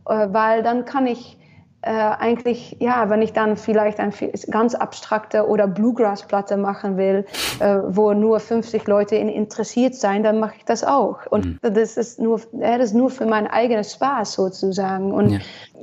[0.07, 1.37] äh, weil dann kann ich
[1.83, 4.13] äh, eigentlich, ja, wenn ich dann vielleicht eine
[4.51, 7.25] ganz abstrakte oder Bluegrass-Platte machen will,
[7.59, 11.25] äh, wo nur 50 Leute interessiert sein, dann mache ich das auch.
[11.29, 11.59] Und mhm.
[11.61, 15.11] das ist nur, ja, das ist nur für meinen eigenen Spaß sozusagen.
[15.11, 15.39] Und ja.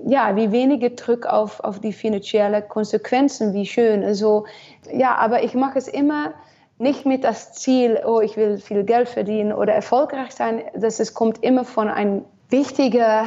[0.07, 4.05] ja, wie wenige Druck auf, auf die finanziellen Konsequenzen, wie schön.
[4.05, 4.47] Also,
[4.93, 6.33] ja, aber ich mache es immer
[6.79, 10.63] nicht mit das Ziel, oh, ich will viel Geld verdienen oder erfolgreich sein.
[10.77, 13.27] Das es kommt immer von einem wichtigen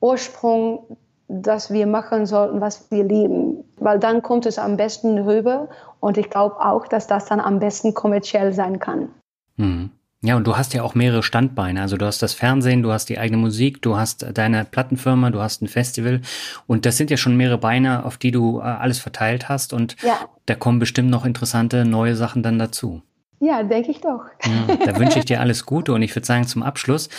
[0.00, 0.96] Ursprung,
[1.28, 3.64] dass wir machen sollten, was wir lieben.
[3.78, 5.68] Weil dann kommt es am besten rüber
[6.00, 9.08] und ich glaube auch, dass das dann am besten kommerziell sein kann.
[9.56, 9.90] Hm.
[10.22, 11.82] Ja, und du hast ja auch mehrere Standbeine.
[11.82, 15.40] Also du hast das Fernsehen, du hast die eigene Musik, du hast deine Plattenfirma, du
[15.40, 16.20] hast ein Festival.
[16.66, 19.72] Und das sind ja schon mehrere Beine, auf die du äh, alles verteilt hast.
[19.72, 20.18] Und ja.
[20.46, 23.02] da kommen bestimmt noch interessante neue Sachen dann dazu.
[23.38, 24.24] Ja, denke ich doch.
[24.44, 27.10] Ja, da wünsche ich dir alles Gute und ich würde sagen, zum Abschluss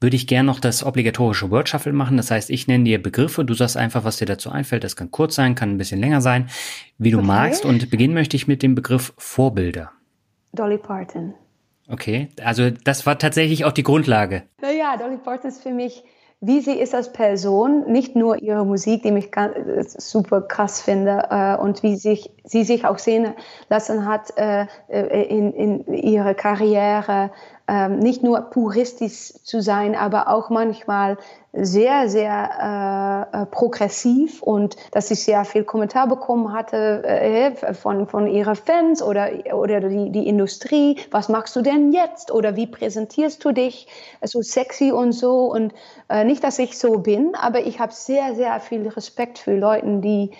[0.00, 2.16] würde ich gerne noch das obligatorische Word Shuffle machen.
[2.16, 4.84] Das heißt, ich nenne dir Begriffe, du sagst einfach, was dir dazu einfällt.
[4.84, 6.48] Das kann kurz sein, kann ein bisschen länger sein,
[6.98, 7.26] wie du okay.
[7.26, 7.64] magst.
[7.64, 9.92] Und beginnen möchte ich mit dem Begriff Vorbilder.
[10.52, 11.34] Dolly Parton.
[11.88, 14.44] Okay, also das war tatsächlich auch die Grundlage.
[14.60, 16.02] Naja, Dolly Parton ist für mich,
[16.46, 20.80] wie sie ist als Person, nicht nur ihre Musik, die mich ganz, äh, super krass
[20.80, 23.34] finde, äh, und wie sich, sie sich auch sehen
[23.68, 27.30] lassen hat äh, äh in, in ihrer Karriere,
[27.68, 31.18] ähm, nicht nur puristisch zu sein, aber auch manchmal
[31.52, 38.06] sehr, sehr äh, äh, progressiv und dass ich sehr viel Kommentar bekommen hatte äh, von,
[38.06, 40.98] von ihrer Fans oder, oder die, die Industrie.
[41.10, 42.30] Was machst du denn jetzt?
[42.30, 43.88] Oder wie präsentierst du dich?
[44.22, 45.50] So sexy und so.
[45.50, 45.72] Und
[46.08, 50.00] äh, nicht, dass ich so bin, aber ich habe sehr, sehr viel Respekt für Leute,
[50.00, 50.32] die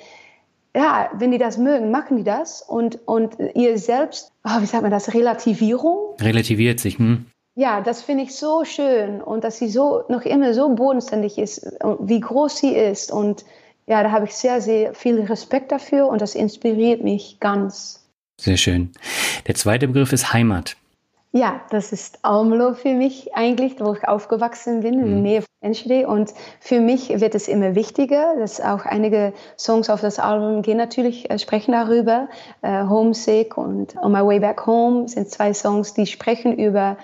[0.77, 2.61] ja, wenn die das mögen, machen die das.
[2.61, 6.15] Und, und ihr selbst, oh, wie sagt man das, Relativierung?
[6.21, 7.27] Relativiert sich, hm?
[7.59, 11.67] Ja, das finde ich so schön und dass sie so noch immer so bodenständig ist,
[12.01, 13.11] wie groß sie ist.
[13.11, 13.47] Und
[13.87, 18.07] ja, da habe ich sehr, sehr viel Respekt dafür und das inspiriert mich ganz.
[18.39, 18.93] Sehr schön.
[19.47, 20.77] Der zweite Begriff ist Heimat.
[21.33, 25.23] Ja, das ist Almelo für mich eigentlich, wo ich aufgewachsen bin, in der mhm.
[25.23, 26.07] Nähe von Enschede.
[26.07, 30.79] Und für mich wird es immer wichtiger, dass auch einige Songs auf das Album gehen
[30.79, 32.29] natürlich, äh, sprechen darüber.
[32.63, 36.97] Äh, Homesick und On My Way Back Home sind zwei Songs, die sprechen über,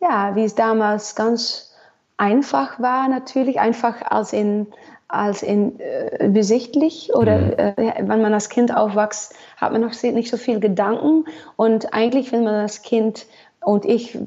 [0.00, 1.74] ja, wie es damals ganz
[2.16, 4.66] einfach war, natürlich, einfach als in,
[5.08, 7.52] als in äh, besichtlich oder mhm.
[7.56, 11.24] äh, wenn man als Kind aufwächst, hat man noch nicht so viel Gedanken
[11.56, 13.26] und eigentlich, wenn man als Kind
[13.62, 14.18] und ich,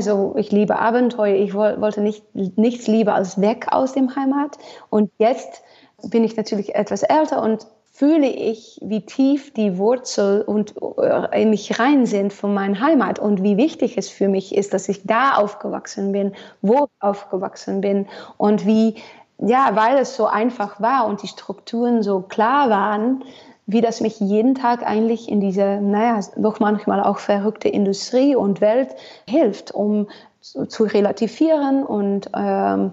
[0.00, 1.36] so, ich liebe Abenteuer.
[1.36, 4.58] Ich wollte nicht, nichts lieber als weg aus dem Heimat.
[4.90, 5.62] Und jetzt
[6.10, 11.50] bin ich natürlich etwas älter und fühle ich, wie tief die Wurzel und äh, in
[11.50, 15.02] mich rein sind von meiner Heimat und wie wichtig es für mich ist, dass ich
[15.04, 16.32] da aufgewachsen bin,
[16.62, 18.96] wo ich aufgewachsen bin und wie,
[19.38, 23.24] ja, weil es so einfach war und die Strukturen so klar waren,
[23.66, 28.60] wie das mich jeden Tag eigentlich in diese, naja, doch manchmal auch verrückte Industrie und
[28.60, 28.88] Welt
[29.28, 30.08] hilft, um
[30.40, 32.92] zu, zu relativieren und ähm,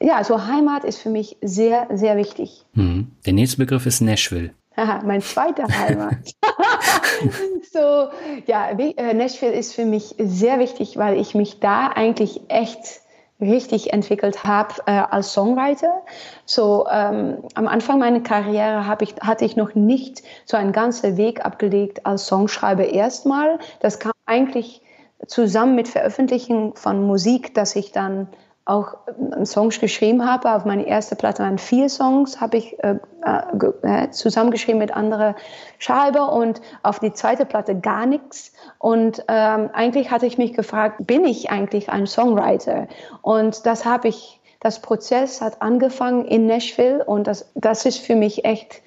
[0.00, 2.64] ja, so Heimat ist für mich sehr, sehr wichtig.
[2.74, 3.10] Mhm.
[3.24, 4.50] Der nächste Begriff ist Nashville.
[4.76, 6.18] Aha, mein zweiter Heimat.
[7.72, 8.08] so,
[8.46, 13.00] ja, äh, Nashville ist für mich sehr wichtig, weil ich mich da eigentlich echt
[13.40, 16.02] richtig entwickelt habe äh, als Songwriter.
[16.46, 21.16] So ähm, am Anfang meiner Karriere hab ich, hatte ich noch nicht so einen ganzen
[21.16, 23.58] Weg abgelegt als Songschreiber erstmal.
[23.80, 24.80] Das kam eigentlich
[25.26, 28.28] zusammen mit Veröffentlichen von Musik, dass ich dann
[28.66, 30.52] auch äh, Songs geschrieben habe.
[30.52, 35.34] Auf meine erste Platte waren vier Songs, habe ich äh, äh, zusammengeschrieben mit anderen
[35.78, 38.52] Schreiber und auf die zweite Platte gar nichts.
[38.78, 42.88] Und ähm, eigentlich hatte ich mich gefragt, bin ich eigentlich ein Songwriter?
[43.22, 48.16] Und das habe ich, das Prozess hat angefangen in Nashville und das, das ist für
[48.16, 48.82] mich echt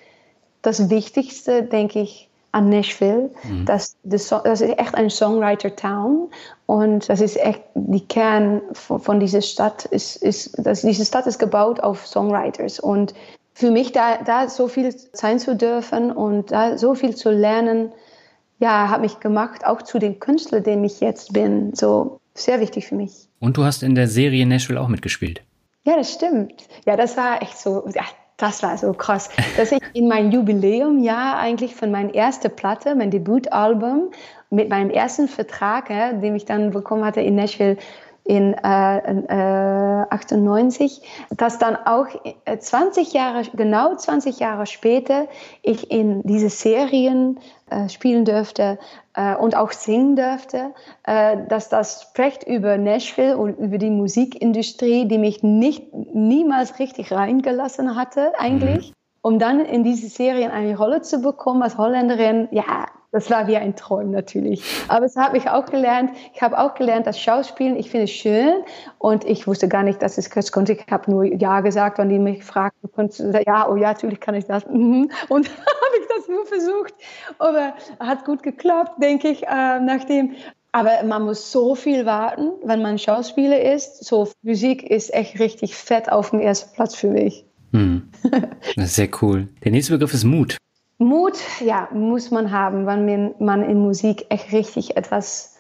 [0.62, 3.32] das Wichtigste, denke ich, an Nashville.
[3.44, 3.66] Mhm.
[3.66, 6.30] Das, das, das, ist echt ein Songwriter-Town
[6.66, 9.86] und das ist echt die Kern von, von dieser Stadt.
[9.86, 13.14] Ist, ist, das, diese Stadt ist gebaut auf Songwriters und
[13.54, 17.92] für mich da, da so viel sein zu dürfen und da so viel zu lernen,
[18.60, 21.74] ja, hat mich gemacht, auch zu den Künstlern, dem ich jetzt bin.
[21.74, 23.28] So sehr wichtig für mich.
[23.40, 25.42] Und du hast in der Serie Nashville auch mitgespielt.
[25.86, 26.68] Ja, das stimmt.
[26.86, 28.04] Ja, das war echt so, ja,
[28.40, 33.12] das war so krass, dass ich in mein Jubiläumjahr eigentlich von meiner ersten Platte, mein
[33.12, 34.12] Debütalbum,
[34.50, 37.78] mit meinem ersten Vertrag, ja, den ich dann bekommen hatte in Nashville
[38.24, 41.02] in äh, äh, 98,
[41.36, 42.06] dass dann auch
[42.60, 45.28] 20 Jahre, genau 20 Jahre später,
[45.64, 47.40] ich in diese Serien
[47.72, 48.78] äh, spielen dürfte
[49.20, 55.10] äh, und auch singen dürfte, äh, dass das spricht über Nashville und über die Musikindustrie,
[55.10, 58.90] die mich nicht niemals richtig reingelassen hatte eigentlich.
[58.90, 58.94] Mhm.
[59.22, 63.58] Um dann in diese Serien eine Rolle zu bekommen als Holländerin, ja, das war wie
[63.58, 64.64] ein Traum natürlich.
[64.88, 66.12] Aber das habe ich auch gelernt.
[66.34, 68.62] Ich habe auch gelernt, das Schauspielen, ich finde es schön
[69.00, 70.74] und ich wusste gar nicht, dass ich es konnte.
[70.74, 72.90] Ich habe nur Ja gesagt, wenn die mich fragten,
[73.46, 74.66] ja, oh ja, natürlich kann ich das.
[74.68, 75.10] Mhm.
[75.28, 76.94] Und habe ich das nur versucht.
[77.40, 80.36] Aber hat gut geklappt, denke ich, äh, nachdem.
[80.72, 84.06] Aber man muss so viel warten, wenn man Schauspieler ist.
[84.06, 87.44] So Musik ist echt richtig fett auf dem ersten Platz für mich.
[87.72, 88.12] Hm.
[88.76, 89.48] Das ist sehr cool.
[89.64, 90.58] Der nächste Begriff ist Mut.
[91.00, 95.56] Mut, ja, muss man haben, wenn man in Musik echt richtig etwas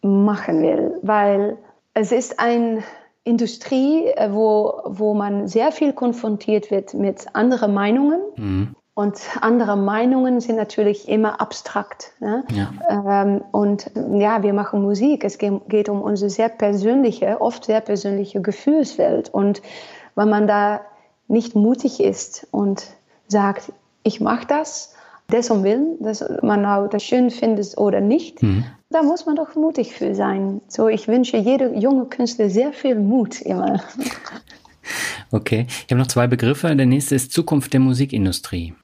[0.00, 1.58] machen will, weil
[1.92, 2.82] es ist eine
[3.24, 8.20] Industrie, äh, wo, wo man sehr viel konfrontiert wird mit anderen Meinungen.
[8.36, 8.76] Mhm.
[8.94, 12.12] Und andere Meinungen sind natürlich immer abstrakt.
[12.20, 12.44] Ne?
[12.50, 13.22] Ja.
[13.22, 15.24] Ähm, und ja, wir machen Musik.
[15.24, 19.30] Es geht um unsere sehr persönliche, oft sehr persönliche Gefühlswelt.
[19.30, 19.62] Und
[20.16, 20.82] wenn man da
[21.28, 22.88] nicht mutig ist und
[23.26, 23.72] sagt,
[24.02, 24.94] ich mache das,
[25.30, 28.64] dessen Willen, dass man auch das schön findet oder nicht, mhm.
[28.90, 30.60] da muss man doch mutig für sein.
[30.68, 33.80] So, ich wünsche jedem junge Künstler sehr viel Mut immer.
[35.32, 36.74] Okay, ich habe noch zwei Begriffe.
[36.74, 38.74] Der nächste ist Zukunft der Musikindustrie.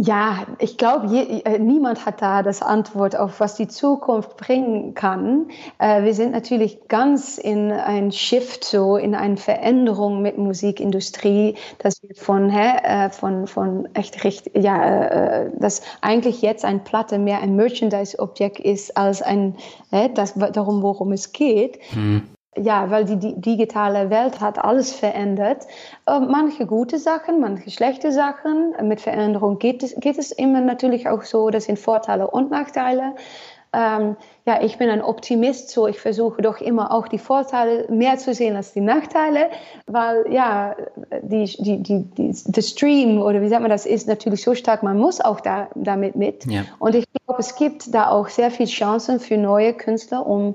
[0.00, 5.48] Ja, ich glaube, äh, niemand hat da das Antwort auf, was die Zukunft bringen kann.
[5.78, 12.00] Äh, wir sind natürlich ganz in ein Shift, so in eine Veränderung mit Musikindustrie, dass
[12.04, 17.18] wir von, hä, äh, von, von echt richtig, ja, äh, dass eigentlich jetzt ein Platte
[17.18, 19.56] mehr ein Merchandise-Objekt ist als ein,
[20.14, 21.80] das, darum, worum es geht.
[21.92, 25.66] Mhm ja, weil die, die, digitale Welt hat alles verändert.
[26.06, 28.74] Äh, manche gute Sachen, manche schlechte Sachen.
[28.82, 33.14] Mit Veränderung geht es, geht es immer natürlich auch so, das sind Vorteile und Nachteile.
[33.72, 38.16] Ähm, ja, ich bin ein Optimist, so ich versuche doch immer auch die Vorteile mehr
[38.16, 39.50] zu sehen als die Nachteile,
[39.86, 40.74] weil ja,
[41.20, 44.82] die, die, die, die, der Stream oder wie sagt man das ist natürlich so stark,
[44.82, 46.46] man muss auch da, damit mit.
[46.46, 46.62] Ja.
[46.78, 50.54] Und ich glaube, es gibt da auch sehr viele Chancen für neue Künstler, um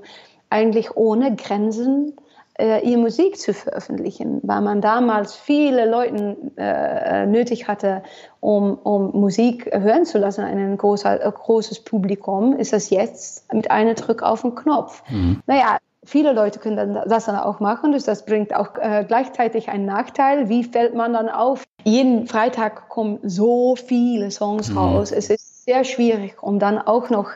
[0.50, 2.14] eigentlich ohne Grenzen
[2.58, 8.02] äh, ihre Musik zu veröffentlichen, weil man damals viele Leute äh, nötig hatte,
[8.40, 13.70] um, um Musik hören zu lassen, ein, großer, ein großes Publikum, ist das jetzt mit
[13.70, 15.02] einem Druck auf den Knopf.
[15.10, 15.42] Mhm.
[15.46, 20.48] Naja, viele Leute können das dann auch machen, das bringt auch äh, gleichzeitig einen Nachteil.
[20.48, 21.64] Wie fällt man dann auf?
[21.82, 24.78] Jeden Freitag kommen so viele Songs mhm.
[24.78, 25.12] raus.
[25.12, 27.30] Es ist sehr schwierig, um dann auch noch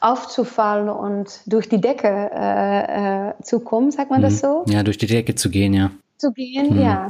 [0.00, 4.24] aufzufallen und durch die Decke äh, äh, zu kommen, sagt man mhm.
[4.24, 4.64] das so?
[4.66, 5.90] Ja, durch die Decke zu gehen, ja.
[6.16, 6.82] Zu gehen, mhm.
[6.82, 7.08] ja.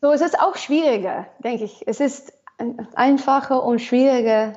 [0.00, 1.82] So es ist auch schwieriger, denke ich.
[1.86, 2.32] Es ist
[2.94, 4.52] einfacher und schwieriger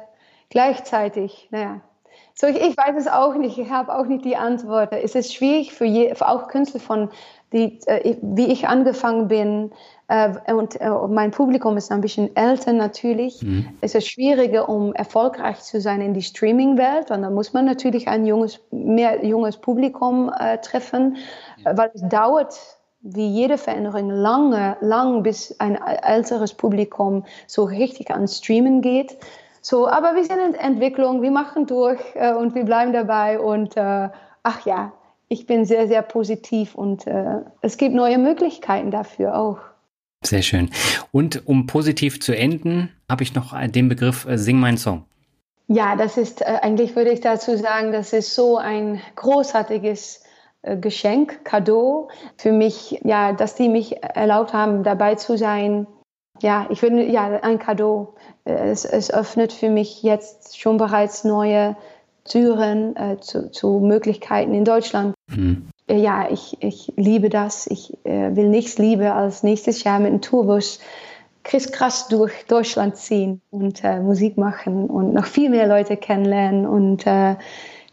[0.49, 1.47] gleichzeitig.
[1.51, 1.81] Naja.
[2.33, 3.57] So, ich, ich weiß es auch nicht.
[3.57, 4.93] Ich habe auch nicht die Antwort.
[4.93, 7.09] Es ist schwierig für, je, für auch Künstler von
[7.53, 9.71] die, äh, wie ich angefangen bin,
[10.53, 13.41] und, äh, mein Publikum ist ein bisschen älter natürlich.
[13.41, 13.69] Mhm.
[13.81, 18.07] Es ist schwieriger, um erfolgreich zu sein in die Streaming-Welt, und da muss man natürlich
[18.07, 21.17] ein junges, mehr junges Publikum äh, treffen,
[21.63, 21.77] ja.
[21.77, 22.57] weil es dauert
[23.01, 29.17] wie jede Veränderung lange, lang, bis ein älteres Publikum so richtig an Streamen geht.
[29.61, 33.77] So, aber wir sind in Entwicklung, wir machen durch äh, und wir bleiben dabei und
[33.77, 34.09] äh,
[34.43, 34.91] ach ja,
[35.29, 39.59] ich bin sehr, sehr positiv und äh, es gibt neue Möglichkeiten dafür auch.
[40.23, 40.69] Sehr schön.
[41.11, 45.05] Und um positiv zu enden, habe ich noch den Begriff äh, Sing mein Song.
[45.67, 50.23] Ja, das ist äh, eigentlich, würde ich dazu sagen, das ist so ein großartiges
[50.61, 55.87] äh, Geschenk, Cadeau für mich, ja, dass die mich erlaubt haben, dabei zu sein.
[56.41, 58.15] Ja, ich würde, ja, ein Cadeau.
[58.43, 61.75] Es, es öffnet für mich jetzt schon bereits neue
[62.25, 65.13] Türen äh, zu, zu Möglichkeiten in Deutschland.
[65.29, 65.70] Mhm.
[65.91, 67.67] Äh, ja, ich, ich liebe das.
[67.67, 70.79] Ich äh, will nichts lieber als nächstes Jahr mit einem Tourbus
[71.43, 77.07] krass durch Deutschland ziehen und äh, Musik machen und noch viel mehr Leute kennenlernen und
[77.07, 77.35] äh,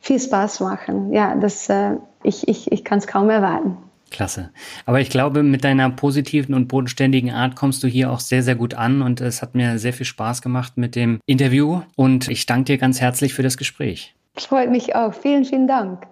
[0.01, 1.13] viel Spaß machen.
[1.13, 3.79] Ja, das, äh, ich, ich, ich kann es kaum erwarten.
[4.11, 4.51] Klasse.
[4.87, 8.55] Aber ich glaube, mit deiner positiven und bodenständigen Art kommst du hier auch sehr, sehr
[8.55, 12.47] gut an und es hat mir sehr viel Spaß gemacht mit dem Interview und ich
[12.47, 14.15] danke dir ganz herzlich für das Gespräch.
[14.37, 15.15] Freut mich auch.
[15.15, 16.07] Vielen, vielen Dank.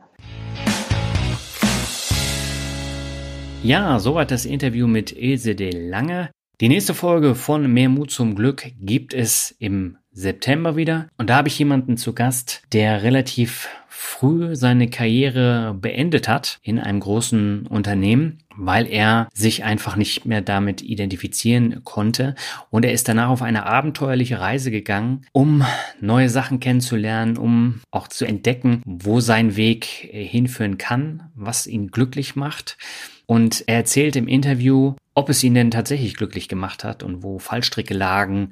[3.67, 6.31] Ja, soweit das Interview mit Ilse de Lange.
[6.61, 11.09] Die nächste Folge von Mehr Mut zum Glück gibt es im September wieder.
[11.19, 16.79] Und da habe ich jemanden zu Gast, der relativ früh seine Karriere beendet hat in
[16.79, 22.37] einem großen Unternehmen, weil er sich einfach nicht mehr damit identifizieren konnte.
[22.71, 25.65] Und er ist danach auf eine abenteuerliche Reise gegangen, um
[26.01, 32.37] neue Sachen kennenzulernen, um auch zu entdecken, wo sein Weg hinführen kann, was ihn glücklich
[32.37, 32.79] macht.
[33.27, 37.39] Und er erzählt im Interview, ob es ihn denn tatsächlich glücklich gemacht hat und wo
[37.39, 38.51] Fallstricke lagen,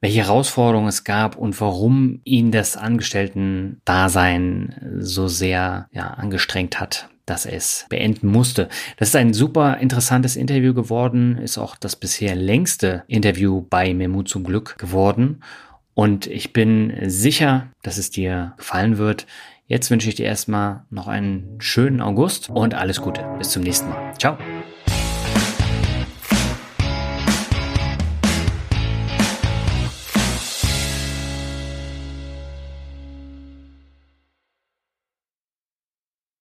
[0.00, 7.46] welche Herausforderungen es gab und warum ihn das Angestellten-Dasein so sehr ja, angestrengt hat, dass
[7.46, 8.68] er es beenden musste.
[8.96, 14.22] Das ist ein super interessantes Interview geworden, ist auch das bisher längste Interview bei Memu
[14.22, 15.42] zum Glück geworden.
[15.94, 19.26] Und ich bin sicher, dass es dir gefallen wird.
[19.70, 23.24] Jetzt wünsche ich dir erstmal noch einen schönen August und alles Gute.
[23.38, 24.12] Bis zum nächsten Mal.
[24.18, 24.36] Ciao.